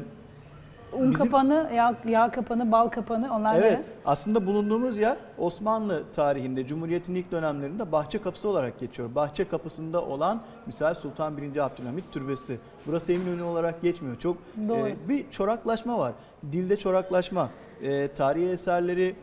Un 0.94 1.12
Bizim- 1.12 1.26
kapanı, 1.26 1.70
yağ, 1.76 1.96
yağ 2.08 2.32
kapanı, 2.32 2.72
bal 2.72 2.88
kapanı 2.88 3.36
onlar 3.36 3.56
Evet, 3.56 3.78
ne? 3.78 3.84
aslında 4.06 4.46
bulunduğumuz 4.46 4.98
yer 4.98 5.18
Osmanlı 5.38 6.04
tarihinde, 6.16 6.68
Cumhuriyet'in 6.68 7.16
ilk 7.16 7.32
dönemlerinde 7.32 7.92
Bahçe 7.92 8.22
Kapısı 8.22 8.50
olarak 8.50 8.80
geçiyor. 8.80 9.16
Bahçe 9.16 9.48
Kapısı'nda 9.48 10.02
olan 10.06 10.42
misal 10.66 10.94
Sultan 10.94 11.38
1. 11.38 11.58
Abdülhamit 11.66 12.12
Türbesi. 12.12 12.60
Burası 12.88 13.12
Eminönü 13.14 13.44
olarak 13.44 13.82
geçmiyor. 13.82 14.20
Çok 14.20 14.38
Doğru. 14.70 14.88
e, 14.88 14.96
bir 15.10 15.30
çoraklaşma 15.32 16.00
var. 16.00 16.12
Dilde 16.52 16.78
çoraklaşma, 16.78 17.50
e, 17.82 18.08
tarihi 18.08 18.50
eserleri 18.50 19.16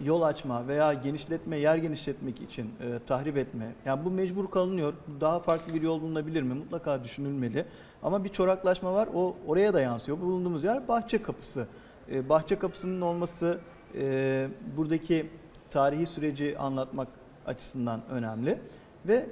yol 0.00 0.22
açma 0.22 0.68
veya 0.68 0.94
genişletme, 0.94 1.56
yer 1.56 1.76
genişletmek 1.76 2.40
için 2.40 2.70
e, 2.80 2.98
tahrip 3.06 3.36
etme. 3.36 3.72
Yani 3.84 4.04
bu 4.04 4.10
mecbur 4.10 4.50
kalınıyor. 4.50 4.94
Daha 5.20 5.40
farklı 5.40 5.74
bir 5.74 5.82
yol 5.82 6.02
bulunabilir 6.02 6.42
mi? 6.42 6.54
Mutlaka 6.54 7.04
düşünülmeli. 7.04 7.66
Ama 8.02 8.24
bir 8.24 8.28
çoraklaşma 8.28 8.94
var. 8.94 9.08
O 9.14 9.36
oraya 9.46 9.74
da 9.74 9.80
yansıyor. 9.80 10.20
Bulunduğumuz 10.20 10.64
yer 10.64 10.88
Bahçe 10.88 11.22
Kapısı. 11.22 11.66
E, 12.12 12.28
Bahçe 12.28 12.58
Kapısı'nın 12.58 13.00
olması 13.00 13.58
e, 13.94 14.48
buradaki 14.76 15.30
tarihi 15.70 16.06
süreci 16.06 16.58
anlatmak 16.58 17.08
açısından 17.46 18.00
önemli. 18.10 18.58
Ve 19.06 19.26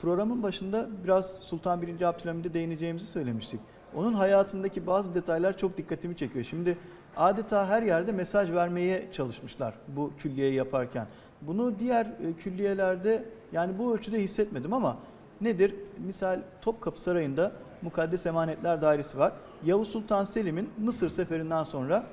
programın 0.00 0.42
başında 0.42 0.88
biraz 1.04 1.30
Sultan 1.30 1.82
1. 1.82 2.02
Abdülhamid'e 2.02 2.54
değineceğimizi 2.54 3.06
söylemiştik. 3.06 3.60
Onun 3.94 4.14
hayatındaki 4.14 4.86
bazı 4.86 5.14
detaylar 5.14 5.58
çok 5.58 5.76
dikkatimi 5.76 6.16
çekiyor. 6.16 6.44
Şimdi 6.44 6.78
adeta 7.16 7.68
her 7.68 7.82
yerde 7.82 8.12
mesaj 8.12 8.52
vermeye 8.52 9.08
çalışmışlar 9.12 9.74
bu 9.88 10.12
külliyeyi 10.18 10.54
yaparken. 10.54 11.06
Bunu 11.42 11.78
diğer 11.78 12.06
e, 12.06 12.32
külliyelerde 12.38 13.24
yani 13.52 13.78
bu 13.78 13.94
ölçüde 13.94 14.22
hissetmedim 14.22 14.72
ama 14.72 14.96
nedir? 15.40 15.74
Misal 15.98 16.40
Topkapı 16.62 17.00
Sarayı'nda 17.00 17.52
Mukaddes 17.82 18.26
Emanetler 18.26 18.82
Dairesi 18.82 19.18
var. 19.18 19.32
Yavuz 19.64 19.88
Sultan 19.88 20.24
Selim'in 20.24 20.70
Mısır 20.78 21.10
seferinden 21.10 21.64
sonra 21.64 22.04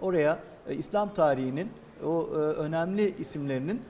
oraya 0.00 0.38
e, 0.68 0.74
İslam 0.74 1.14
tarihinin 1.14 1.70
o 2.04 2.28
e, 2.32 2.36
önemli 2.36 3.14
isimlerinin 3.18 3.82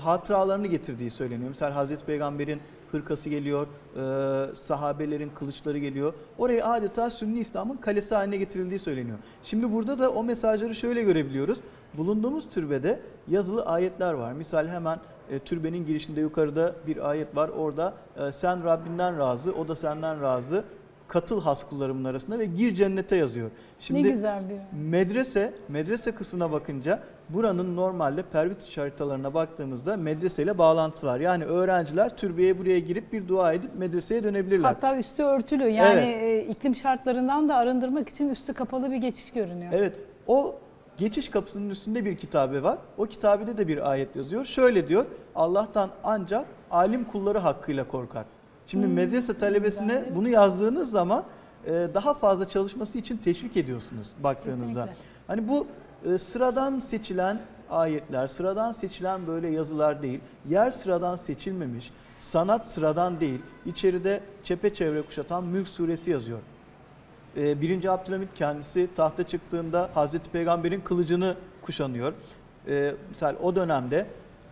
hatıralarını 0.00 0.66
getirdiği 0.66 1.10
söyleniyor. 1.10 1.48
Mesela 1.50 1.76
Hazreti 1.76 2.04
Peygamber'in 2.04 2.60
hırkası 2.94 3.28
geliyor, 3.28 3.66
e, 3.96 4.56
sahabelerin 4.56 5.30
kılıçları 5.38 5.78
geliyor. 5.78 6.14
Oraya 6.38 6.66
adeta 6.66 7.10
Sünni 7.10 7.38
İslam'ın 7.38 7.76
kalesi 7.76 8.14
haline 8.14 8.36
getirildiği 8.36 8.78
söyleniyor. 8.78 9.18
Şimdi 9.42 9.72
burada 9.72 9.98
da 9.98 10.10
o 10.10 10.24
mesajları 10.24 10.74
şöyle 10.74 11.02
görebiliyoruz. 11.02 11.58
Bulunduğumuz 11.94 12.50
türbede 12.50 13.00
yazılı 13.28 13.66
ayetler 13.66 14.12
var. 14.12 14.32
Misal 14.32 14.68
hemen 14.68 14.98
e, 15.30 15.38
türbenin 15.38 15.86
girişinde 15.86 16.20
yukarıda 16.20 16.74
bir 16.86 17.10
ayet 17.10 17.36
var. 17.36 17.48
Orada 17.48 17.94
e, 18.16 18.32
sen 18.32 18.64
Rabbinden 18.64 19.18
razı, 19.18 19.52
o 19.52 19.68
da 19.68 19.76
senden 19.76 20.22
razı. 20.22 20.64
Katıl 21.14 21.40
has 21.40 21.64
kullarımın 21.68 22.04
arasında 22.04 22.38
ve 22.38 22.44
gir 22.44 22.74
cennete 22.74 23.16
yazıyor. 23.16 23.50
Şimdi 23.78 24.02
ne 24.02 24.10
güzel 24.10 24.42
bir. 24.48 24.78
Medrese, 24.78 25.54
medrese 25.68 26.12
kısmına 26.12 26.52
bakınca 26.52 27.00
buranın 27.28 27.76
normalde 27.76 28.22
pervit 28.22 28.78
haritalarına 28.78 29.34
baktığımızda 29.34 29.96
medreseyle 29.96 30.58
bağlantısı 30.58 31.06
var. 31.06 31.20
Yani 31.20 31.44
öğrenciler 31.44 32.16
türbeye 32.16 32.58
buraya 32.58 32.78
girip 32.78 33.12
bir 33.12 33.28
dua 33.28 33.52
edip 33.52 33.70
medreseye 33.74 34.24
dönebilirler. 34.24 34.68
Hatta 34.68 34.96
üstü 34.96 35.22
örtülü. 35.22 35.68
Yani 35.68 36.00
Evet. 36.00 36.48
e, 36.48 36.50
iklim 36.50 36.74
şartlarından 36.76 37.48
da 37.48 37.54
arındırmak 37.54 38.08
için 38.08 38.28
üstü 38.28 38.54
kapalı 38.54 38.90
bir 38.90 38.96
geçiş 38.96 39.32
görünüyor. 39.32 39.72
Evet, 39.74 39.96
o 40.26 40.54
geçiş 40.96 41.28
kapısının 41.28 41.70
üstünde 41.70 42.04
bir 42.04 42.16
kitabe 42.16 42.62
var. 42.62 42.78
O 42.98 43.06
kitabede 43.06 43.58
de 43.58 43.68
bir 43.68 43.90
ayet 43.90 44.16
yazıyor. 44.16 44.44
Şöyle 44.44 44.88
diyor, 44.88 45.06
Allah'tan 45.34 45.90
ancak 46.04 46.46
alim 46.70 47.04
kulları 47.04 47.38
hakkıyla 47.38 47.88
korkar. 47.88 48.24
Şimdi 48.66 48.86
Hmm, 48.86 48.92
medrese 48.92 49.38
talebesine 49.38 50.04
bunu 50.14 50.28
yazdığınız 50.28 50.90
zaman 50.90 51.24
e, 51.66 51.70
daha 51.94 52.14
fazla 52.14 52.48
çalışması 52.48 52.98
için 52.98 53.16
teşvik 53.16 53.56
ediyorsunuz 53.56 54.10
baktığınızda. 54.22 54.80
Kesinlikle. 54.86 55.04
Hani 55.26 55.48
bu 55.48 55.66
e, 56.04 56.18
sıradan 56.18 56.78
seçilen 56.78 57.40
ayetler, 57.70 58.28
sıradan 58.28 58.72
seçilen 58.72 59.26
böyle 59.26 59.48
yazılar 59.48 60.02
değil. 60.02 60.20
Yer 60.48 60.70
sıradan 60.70 61.16
seçilmemiş, 61.16 61.92
sanat 62.18 62.68
sıradan 62.68 63.20
değil. 63.20 63.40
İçeride 63.66 64.20
çepeçevre 64.44 65.02
kuşatan 65.02 65.44
Mülk 65.44 65.68
suresi 65.68 66.10
yazıyor. 66.10 66.38
Ee, 67.36 67.60
Birinci 67.60 67.90
Abdülhamit 67.90 68.28
kendisi 68.34 68.88
tahta 68.96 69.22
çıktığında 69.22 69.90
Hazreti 69.94 70.30
Peygamber'in 70.30 70.80
kılıcını 70.80 71.34
kuşanıyor. 71.62 72.12
Mesela 73.10 73.34
o 73.42 73.56
dönemde 73.56 74.06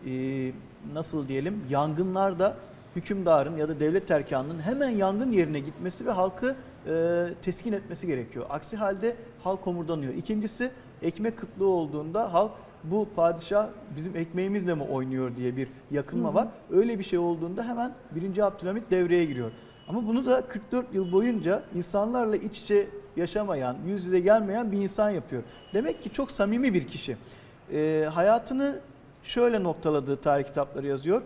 e, 0.07 0.53
nasıl 0.92 1.29
diyelim 1.29 1.64
yangınlarda 1.70 2.57
hükümdarın 2.96 3.57
ya 3.57 3.68
da 3.68 3.81
devlet 3.81 4.11
erkanının 4.11 4.59
hemen 4.61 4.88
yangın 4.88 5.33
yerine 5.33 5.61
gitmesi 5.61 6.07
ve 6.07 6.11
halkı 6.11 6.57
e, 6.87 7.24
teskin 7.42 7.72
etmesi 7.72 8.07
gerekiyor. 8.07 8.46
Aksi 8.50 8.76
halde 8.76 9.16
halk 9.44 9.61
homurdanıyor. 9.66 10.14
İkincisi 10.14 10.70
ekmek 11.02 11.38
kıtlığı 11.38 11.68
olduğunda 11.68 12.35
halk 12.35 12.50
bu 12.85 13.09
padişah 13.16 13.68
bizim 13.96 14.16
ekmeğimizle 14.16 14.74
mi 14.74 14.83
oynuyor 14.83 15.37
diye 15.37 15.57
bir 15.57 15.68
yakınma 15.90 16.35
var. 16.35 16.48
Öyle 16.70 16.98
bir 16.98 17.05
şey 17.05 17.18
olduğunda 17.18 17.64
hemen 17.64 17.92
1. 18.11 18.46
Abdülhamit 18.46 18.90
devreye 18.90 19.24
giriyor. 19.24 19.50
Ama 19.88 20.07
bunu 20.07 20.26
da 20.26 20.48
44 20.48 20.94
yıl 20.94 21.12
boyunca 21.12 21.62
insanlarla 21.74 22.37
iç 22.37 22.59
içe 22.59 22.88
yaşamayan, 23.16 23.76
yüz 23.87 24.05
yüze 24.05 24.20
gelmeyen 24.20 24.72
bir 24.72 24.78
insan 24.78 25.11
yapıyor. 25.11 25.42
Demek 25.74 26.02
ki 26.02 26.12
çok 26.12 26.31
samimi 26.31 26.74
bir 26.74 26.87
kişi. 26.87 27.16
Ee, 27.72 28.09
hayatını 28.12 28.81
şöyle 29.22 29.62
noktaladığı 29.62 30.16
tarih 30.16 30.44
kitapları 30.44 30.87
yazıyor. 30.87 31.22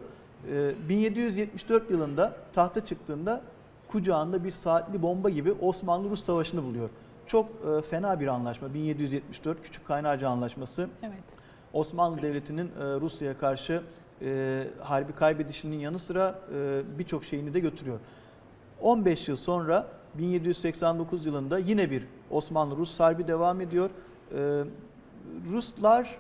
Ee, 0.51 0.75
1774 0.89 1.91
yılında 1.91 2.37
tahta 2.53 2.87
çıktığında 2.87 3.43
kucağında 3.89 4.45
bir 4.45 4.53
saatli 4.53 5.03
bomba 5.03 5.31
gibi 5.31 5.53
Osmanlı-Rus 5.53 6.25
Savaşı'nı 6.25 6.63
buluyor. 6.63 6.91
Çok 7.27 7.47
e, 7.47 7.83
fena 7.83 8.21
bir 8.21 8.27
anlaşma 8.27 8.75
1774 8.75 9.63
Küçük 9.63 9.87
Kaynarca 9.87 10.29
Anlaşması. 10.29 10.89
Evet. 11.03 11.25
Osmanlı 11.73 12.23
Devleti'nin 12.23 12.67
e, 12.67 13.01
Rusya'ya 13.01 13.39
karşı 13.39 13.83
e, 14.23 14.65
harbi 14.81 15.13
kaybedişinin 15.13 15.79
yanı 15.79 15.99
sıra 15.99 16.39
birçok 16.99 17.25
şeyini 17.25 17.55
de 17.55 17.61
götürüyor. 17.61 17.99
15 18.81 19.29
yıl 19.29 19.37
sonra 19.37 19.87
1789 20.15 21.27
yılında 21.27 21.59
yine 21.59 21.91
bir 21.91 22.07
Osmanlı-Rus 22.31 23.01
harbi 23.01 23.29
devam 23.29 23.61
ediyor. 23.61 23.91
Ruslar 25.51 26.19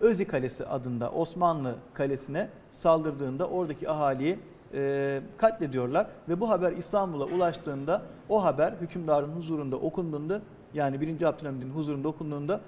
Özi 0.00 0.24
Kalesi 0.26 0.66
adında 0.66 1.10
Osmanlı 1.10 1.74
Kalesi'ne 1.94 2.48
saldırdığında 2.70 3.48
oradaki 3.48 3.90
ahaliyi 3.90 4.38
e, 4.74 5.20
katlediyorlar 5.36 6.06
ve 6.28 6.40
bu 6.40 6.50
haber 6.50 6.72
İstanbul'a 6.72 7.24
ulaştığında 7.24 8.02
o 8.28 8.44
haber 8.44 8.72
hükümdarın 8.80 9.28
huzurunda 9.32 9.76
okunduğunda 9.76 10.40
yani 10.74 11.00
1. 11.00 11.22
Abdülhamid'in 11.22 11.70
huzurunda 11.70 12.08
okunduğunda 12.08 12.60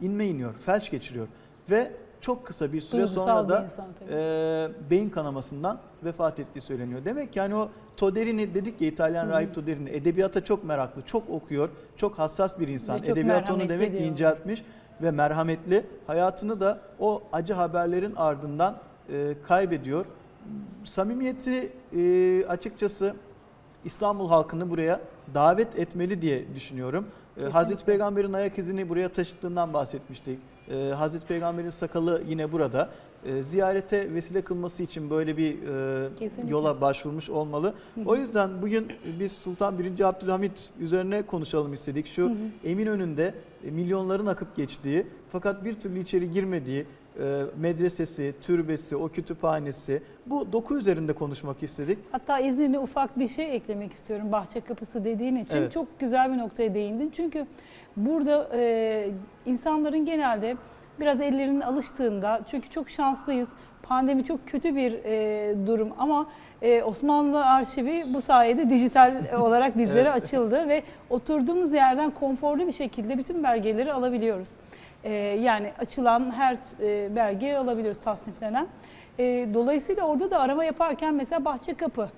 inme 0.00 0.26
iniyor, 0.26 0.54
felç 0.54 0.90
geçiriyor 0.90 1.26
ve 1.70 1.92
çok 2.20 2.46
kısa 2.46 2.72
bir 2.72 2.80
süre 2.80 3.00
Duygusal 3.00 3.24
sonra 3.26 3.44
bir 3.44 3.48
da 3.48 3.64
insan 3.64 3.86
tabii. 3.98 4.10
e, 4.12 4.90
beyin 4.90 5.10
kanamasından 5.10 5.78
vefat 6.04 6.38
ettiği 6.40 6.60
söyleniyor. 6.60 7.04
Demek 7.04 7.32
ki 7.32 7.38
yani 7.38 7.54
o 7.54 7.68
Toderini 7.96 8.54
dedik 8.54 8.80
ya 8.80 8.88
İtalyan 8.88 9.26
Hı. 9.26 9.30
rahip 9.30 9.54
Toderini 9.54 9.90
edebiyata 9.90 10.44
çok 10.44 10.64
meraklı, 10.64 11.02
çok 11.02 11.30
okuyor, 11.30 11.68
çok 11.96 12.18
hassas 12.18 12.58
bir 12.58 12.68
insan. 12.68 12.96
Ve 12.96 13.00
çok 13.00 13.08
Edebiyat 13.08 13.50
onu 13.50 13.56
merhametli 13.58 13.68
demek 13.74 13.92
ki 13.92 13.98
diyor. 13.98 14.10
inceltmiş 14.12 14.64
ve 15.02 15.10
merhametli. 15.10 15.86
Hayatını 16.06 16.60
da 16.60 16.80
o 16.98 17.22
acı 17.32 17.52
haberlerin 17.52 18.14
ardından 18.16 18.76
e, 19.12 19.34
kaybediyor. 19.48 20.04
Samimiyeti 20.84 21.72
e, 21.96 22.44
açıkçası 22.46 23.14
İstanbul 23.84 24.28
halkını 24.28 24.70
buraya 24.70 25.00
davet 25.34 25.78
etmeli 25.78 26.22
diye 26.22 26.54
düşünüyorum. 26.54 27.06
E, 27.06 27.34
Kesinlikle. 27.34 27.58
Hazreti 27.58 27.84
Peygamber'in 27.84 28.32
ayak 28.32 28.58
izini 28.58 28.88
buraya 28.88 29.08
taşıttığından 29.08 29.72
bahsetmiştik. 29.74 30.38
E, 30.70 30.74
Hazreti 30.92 31.26
Peygamber'in 31.26 31.70
sakalı 31.70 32.22
yine 32.28 32.52
burada. 32.52 32.90
E, 33.24 33.42
ziyarete 33.42 34.14
vesile 34.14 34.42
kılması 34.42 34.82
için 34.82 35.10
böyle 35.10 35.36
bir 35.36 35.52
e, 35.54 36.08
Kesinlikle. 36.18 36.50
yola 36.50 36.80
başvurmuş 36.80 37.30
olmalı. 37.30 37.74
Hı 37.94 38.00
hı. 38.00 38.04
O 38.06 38.16
yüzden 38.16 38.62
bugün 38.62 38.92
biz 39.18 39.32
Sultan 39.32 39.78
1. 39.78 40.00
Abdülhamit 40.00 40.70
üzerine 40.80 41.22
konuşalım 41.22 41.72
istedik. 41.72 42.06
Şu 42.06 42.22
Hı 42.22 42.28
hı. 42.28 42.34
Eminönü'nde 42.64 43.34
milyonların 43.62 44.26
akıp 44.26 44.56
geçtiği 44.56 45.06
fakat 45.32 45.64
bir 45.64 45.74
türlü 45.74 46.00
içeri 46.00 46.30
girmediği 46.30 46.86
e, 47.20 47.42
medresesi, 47.60 48.34
türbesi, 48.42 48.96
o 48.96 49.08
kütüphanesi 49.08 50.02
bu 50.26 50.52
doku 50.52 50.78
üzerinde 50.78 51.12
konuşmak 51.12 51.62
istedik. 51.62 51.98
Hatta 52.12 52.38
izninle 52.38 52.78
ufak 52.78 53.18
bir 53.18 53.28
şey 53.28 53.56
eklemek 53.56 53.92
istiyorum 53.92 54.32
bahçe 54.32 54.60
kapısı 54.60 55.04
dediğin 55.04 55.36
için. 55.36 55.56
Evet. 55.56 55.72
Çok 55.72 56.00
güzel 56.00 56.32
bir 56.32 56.38
noktaya 56.38 56.74
değindin. 56.74 57.10
Çünkü 57.10 57.46
burada 57.96 58.50
e, 58.52 59.10
insanların 59.46 60.04
genelde 60.04 60.56
biraz 61.00 61.20
ellerinin 61.20 61.60
alıştığında 61.60 62.40
çünkü 62.50 62.70
çok 62.70 62.90
şanslıyız. 62.90 63.48
Pandemi 63.90 64.24
çok 64.24 64.46
kötü 64.46 64.76
bir 64.76 64.92
e, 65.04 65.66
durum 65.66 65.88
ama 65.98 66.26
e, 66.62 66.82
Osmanlı 66.82 67.46
arşivi 67.46 68.14
bu 68.14 68.20
sayede 68.20 68.70
dijital 68.70 69.14
olarak 69.40 69.78
bizlere 69.78 70.08
Evet. 70.08 70.22
açıldı 70.24 70.68
ve 70.68 70.82
oturduğumuz 71.10 71.72
yerden 71.72 72.10
konforlu 72.10 72.66
bir 72.66 72.72
şekilde 72.72 73.18
bütün 73.18 73.44
belgeleri 73.44 73.92
alabiliyoruz. 73.92 74.48
E, 75.04 75.12
yani 75.14 75.72
açılan 75.78 76.30
her 76.30 76.56
e, 76.80 77.16
belgeyi 77.16 77.56
alabiliyoruz 77.56 78.00
tasniflenen. 78.00 78.66
E, 79.18 79.48
dolayısıyla 79.54 80.06
orada 80.06 80.30
da 80.30 80.38
arama 80.38 80.64
yaparken 80.64 81.14
mesela 81.14 81.44
bahçe 81.44 81.74
kapı 81.74 82.08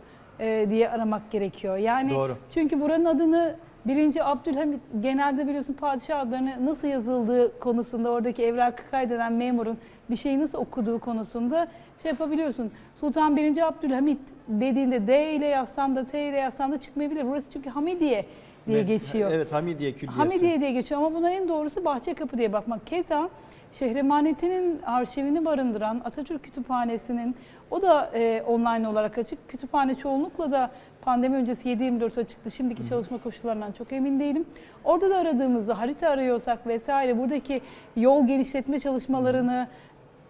e, 0.41 0.67
diye 0.71 0.91
aramak 0.91 1.31
gerekiyor. 1.31 1.77
Yani 1.77 2.11
Doğru. 2.11 2.37
çünkü 2.51 2.81
buranın 2.81 3.05
adını 3.05 3.57
Birinci 3.87 4.25
Abdülhamit 4.25 4.81
genelde 5.01 5.47
biliyorsun 5.47 5.75
padişah 5.75 6.21
adlarını 6.21 6.67
nasıl 6.67 6.89
yazıldığı 6.89 7.59
konusunda 7.59 8.11
oradaki 8.11 8.43
evrakı 8.45 8.91
kaydeden 8.91 9.33
memurun 9.33 9.79
bir 10.13 10.17
şeyi 10.17 10.41
nasıl 10.41 10.59
okuduğu 10.59 10.99
konusunda 10.99 11.69
şey 12.03 12.11
yapabiliyorsun. 12.11 12.71
Sultan 13.01 13.37
1. 13.37 13.67
Abdülhamit 13.67 14.19
dediğinde 14.49 15.07
D 15.07 15.33
ile 15.35 15.47
yazsan 15.47 15.97
da 15.97 16.05
T 16.05 16.29
ile 16.29 16.37
yazsan 16.37 16.73
da 16.73 16.81
çıkmayabilir. 16.81 17.25
Burası 17.27 17.51
çünkü 17.51 17.71
Hamidiye 17.71 18.27
diye 18.67 18.79
Evet, 18.79 18.89
geçiyor. 18.89 19.31
Evet 19.33 19.53
Hamidiye 19.53 19.93
Külliyesi. 19.93 20.19
Hamidiye 20.19 20.61
diye 20.61 20.73
geçiyor 20.73 21.01
ama 21.01 21.15
buna 21.15 21.31
en 21.31 21.49
doğrusu 21.49 21.85
Bahçekapı 21.85 22.39
diye 22.39 22.53
bakmak. 22.53 22.87
Keza 22.87 23.29
Şehremaneti'nin 23.73 24.83
arşivini 24.83 25.45
barındıran 25.45 26.01
Atatürk 26.05 26.43
Kütüphanesi'nin 26.45 27.37
o 27.71 27.83
da 27.83 28.11
e, 28.15 28.43
online 28.43 28.89
olarak 28.89 29.19
açık. 29.19 29.49
Kütüphane 29.49 29.95
çoğunlukla 29.95 30.53
da 30.53 30.71
pandemi 31.03 31.37
öncesi 31.37 31.69
7-24 31.69 32.21
açıktı. 32.21 32.51
Şimdiki 32.51 32.89
çalışma 32.89 33.19
koşullarından 33.19 33.73
çok 33.73 33.93
emin 33.93 34.21
değilim. 34.21 34.45
Orada 34.85 35.11
da 35.11 35.17
aradığımızda 35.17 35.79
harita 35.79 36.09
arıyorsak 36.09 36.67
vesaire 36.67 37.19
buradaki 37.19 37.61
yol 37.97 38.27
genişletme 38.27 38.79
çalışmalarını 38.79 39.69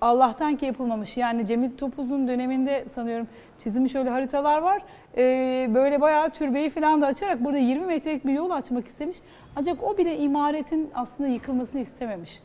Allah'tan 0.02 0.56
ki 0.56 0.66
yapılmamış. 0.66 1.16
Yani 1.16 1.46
Cemil 1.46 1.70
Topuz'un 1.76 2.28
döneminde 2.28 2.84
sanıyorum 2.94 3.26
çizilmiş 3.58 3.94
öyle 3.94 4.10
haritalar 4.10 4.58
var. 4.58 4.82
Ee, 5.16 5.70
böyle 5.74 6.00
bayağı 6.00 6.30
türbeyi 6.30 6.70
falan 6.70 7.02
da 7.02 7.06
açarak 7.06 7.44
burada 7.44 7.58
20 7.58 7.86
metrelik 7.86 8.26
bir 8.26 8.32
yol 8.32 8.50
açmak 8.50 8.86
istemiş. 8.86 9.18
Ancak 9.56 9.82
o 9.82 9.98
bile 9.98 10.18
imaretin 10.18 10.90
aslında 10.94 11.28
yıkılmasını 11.28 11.80
istememiş. 11.80 12.40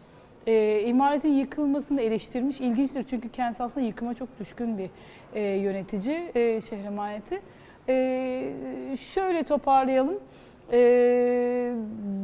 Ee, 0.47 0.81
imaretin 0.81 1.33
yıkılmasını 1.33 2.01
eleştirmiş. 2.01 2.61
İlginçtir 2.61 3.05
çünkü 3.09 3.29
kendisi 3.29 3.63
aslında 3.63 3.85
yıkıma 3.85 4.13
çok 4.13 4.39
düşkün 4.39 4.77
bir 4.77 4.89
e, 5.33 5.41
yönetici 5.41 6.31
e, 6.35 6.61
şehir 6.61 6.85
emaneti. 6.85 7.41
Ee, 7.89 8.53
şöyle 8.99 9.43
toparlayalım. 9.43 10.19
Ee, 10.71 11.73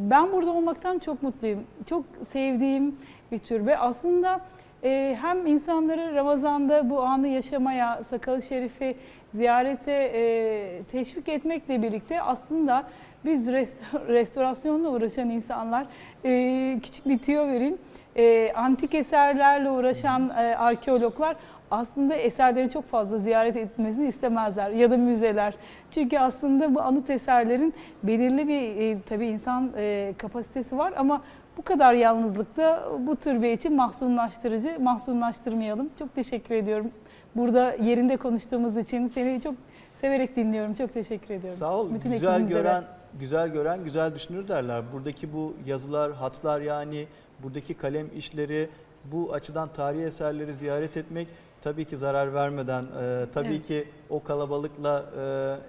ben 0.09 0.31
burada 0.31 0.51
olmaktan 0.51 0.99
çok 0.99 1.23
mutluyum. 1.23 1.63
Çok 1.85 2.05
sevdiğim 2.27 2.95
bir 3.31 3.37
türbe. 3.39 3.77
Aslında 3.77 4.41
e, 4.83 5.17
hem 5.21 5.47
insanları 5.47 6.15
Ramazan'da 6.15 6.89
bu 6.89 7.01
anı 7.03 7.27
yaşamaya, 7.27 8.03
Sakalı 8.03 8.41
Şerif'i 8.41 8.95
ziyarete 9.33 9.91
e, 9.91 10.83
teşvik 10.83 11.29
etmekle 11.29 11.81
birlikte 11.81 12.21
aslında 12.21 12.83
biz 13.25 13.47
rest- 13.47 14.07
restorasyonla 14.07 14.89
uğraşan 14.89 15.29
insanlar, 15.29 15.85
e, 16.25 16.79
küçük 16.83 17.07
bir 17.07 17.17
tüyo 17.17 17.47
vereyim, 17.47 17.77
e, 18.15 18.53
antik 18.53 18.93
eserlerle 18.95 19.69
uğraşan 19.69 20.29
e, 20.29 20.55
arkeologlar 20.55 21.35
aslında 21.73 22.15
eserlerin 22.15 22.69
çok 22.69 22.87
fazla 22.87 23.17
ziyaret 23.17 23.55
etmesini 23.55 24.07
istemezler 24.07 24.69
ya 24.69 24.91
da 24.91 24.97
müzeler. 24.97 25.53
Çünkü 25.91 26.19
aslında 26.19 26.75
bu 26.75 26.81
anıt 26.81 27.09
eserlerin 27.09 27.73
belirli 28.03 28.47
bir 28.47 28.61
e, 28.81 29.01
tabii 29.01 29.27
insan 29.27 29.71
e, 29.77 30.13
kapasitesi 30.17 30.77
var 30.77 30.93
ama 30.97 31.21
bu 31.57 31.61
kadar 31.61 31.93
yalnızlıkta 31.93 32.89
bu 32.99 33.15
türbe 33.15 33.51
için 33.51 33.75
mahzunlaştırıcı, 33.75 34.79
mahzunlaştırmayalım. 34.79 35.89
Çok 35.99 36.15
teşekkür 36.15 36.55
ediyorum. 36.55 36.91
Burada 37.35 37.73
yerinde 37.73 38.17
konuştuğumuz 38.17 38.77
için 38.77 39.07
seni 39.07 39.41
çok 39.41 39.55
severek 40.01 40.35
dinliyorum. 40.35 40.73
Çok 40.73 40.93
teşekkür 40.93 41.33
ediyorum. 41.33 41.59
Sağ 41.59 41.77
ol. 41.77 41.93
Bütün 41.93 42.11
güzel 42.11 42.33
ekibimize 42.33 42.55
de. 42.55 42.59
gören 42.59 42.83
güzel 43.19 43.49
gören 43.49 43.83
güzel 43.83 44.15
düşünür 44.15 44.47
derler. 44.47 44.83
Buradaki 44.93 45.33
bu 45.33 45.53
yazılar, 45.65 46.11
hatlar 46.11 46.61
yani 46.61 47.05
buradaki 47.43 47.73
kalem 47.73 48.07
işleri 48.15 48.69
bu 49.11 49.33
açıdan 49.33 49.69
tarihi 49.73 50.03
eserleri 50.03 50.53
ziyaret 50.53 50.97
etmek 50.97 51.27
tabii 51.63 51.85
ki 51.85 51.97
zarar 51.97 52.33
vermeden, 52.33 52.83
e, 52.83 53.25
tabii 53.33 53.47
Evet. 53.47 53.67
ki 53.67 53.87
o 54.09 54.23
kalabalıkla 54.23 55.05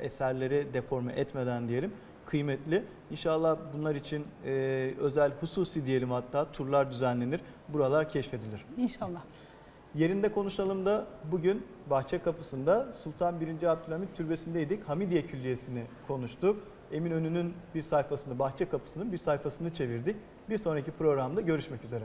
e, 0.00 0.04
eserleri 0.04 0.74
deforme 0.74 1.12
etmeden 1.12 1.68
diyelim 1.68 1.92
kıymetli. 2.26 2.84
İnşallah 3.10 3.56
bunlar 3.74 3.94
için 3.94 4.24
e, 4.44 4.50
özel 5.00 5.32
hususi 5.40 5.86
diyelim 5.86 6.10
hatta 6.10 6.52
turlar 6.52 6.92
düzenlenir. 6.92 7.40
Buralar 7.68 8.08
keşfedilir. 8.10 8.64
İnşallah. 8.76 9.20
Yerinde 9.94 10.32
konuşalım 10.32 10.86
da 10.86 11.06
bugün 11.32 11.66
Bahçe 11.90 12.18
Kapısı'nda 12.18 12.94
Sultan 12.94 13.40
1. 13.40 13.62
Abdülhamit 13.62 14.16
Türbesi'ndeydik. 14.16 14.88
Hamidiye 14.88 15.26
Külliyesi'ni 15.26 15.84
konuştuk. 16.08 16.56
Eminönü'nün 16.92 17.54
bir 17.74 17.82
sayfasını, 17.82 18.38
Bahçe 18.38 18.68
Kapısı'nın 18.68 19.12
bir 19.12 19.18
sayfasını 19.18 19.74
çevirdik. 19.74 20.16
Bir 20.50 20.58
sonraki 20.58 20.90
programda 20.90 21.40
görüşmek 21.40 21.84
üzere. 21.84 22.04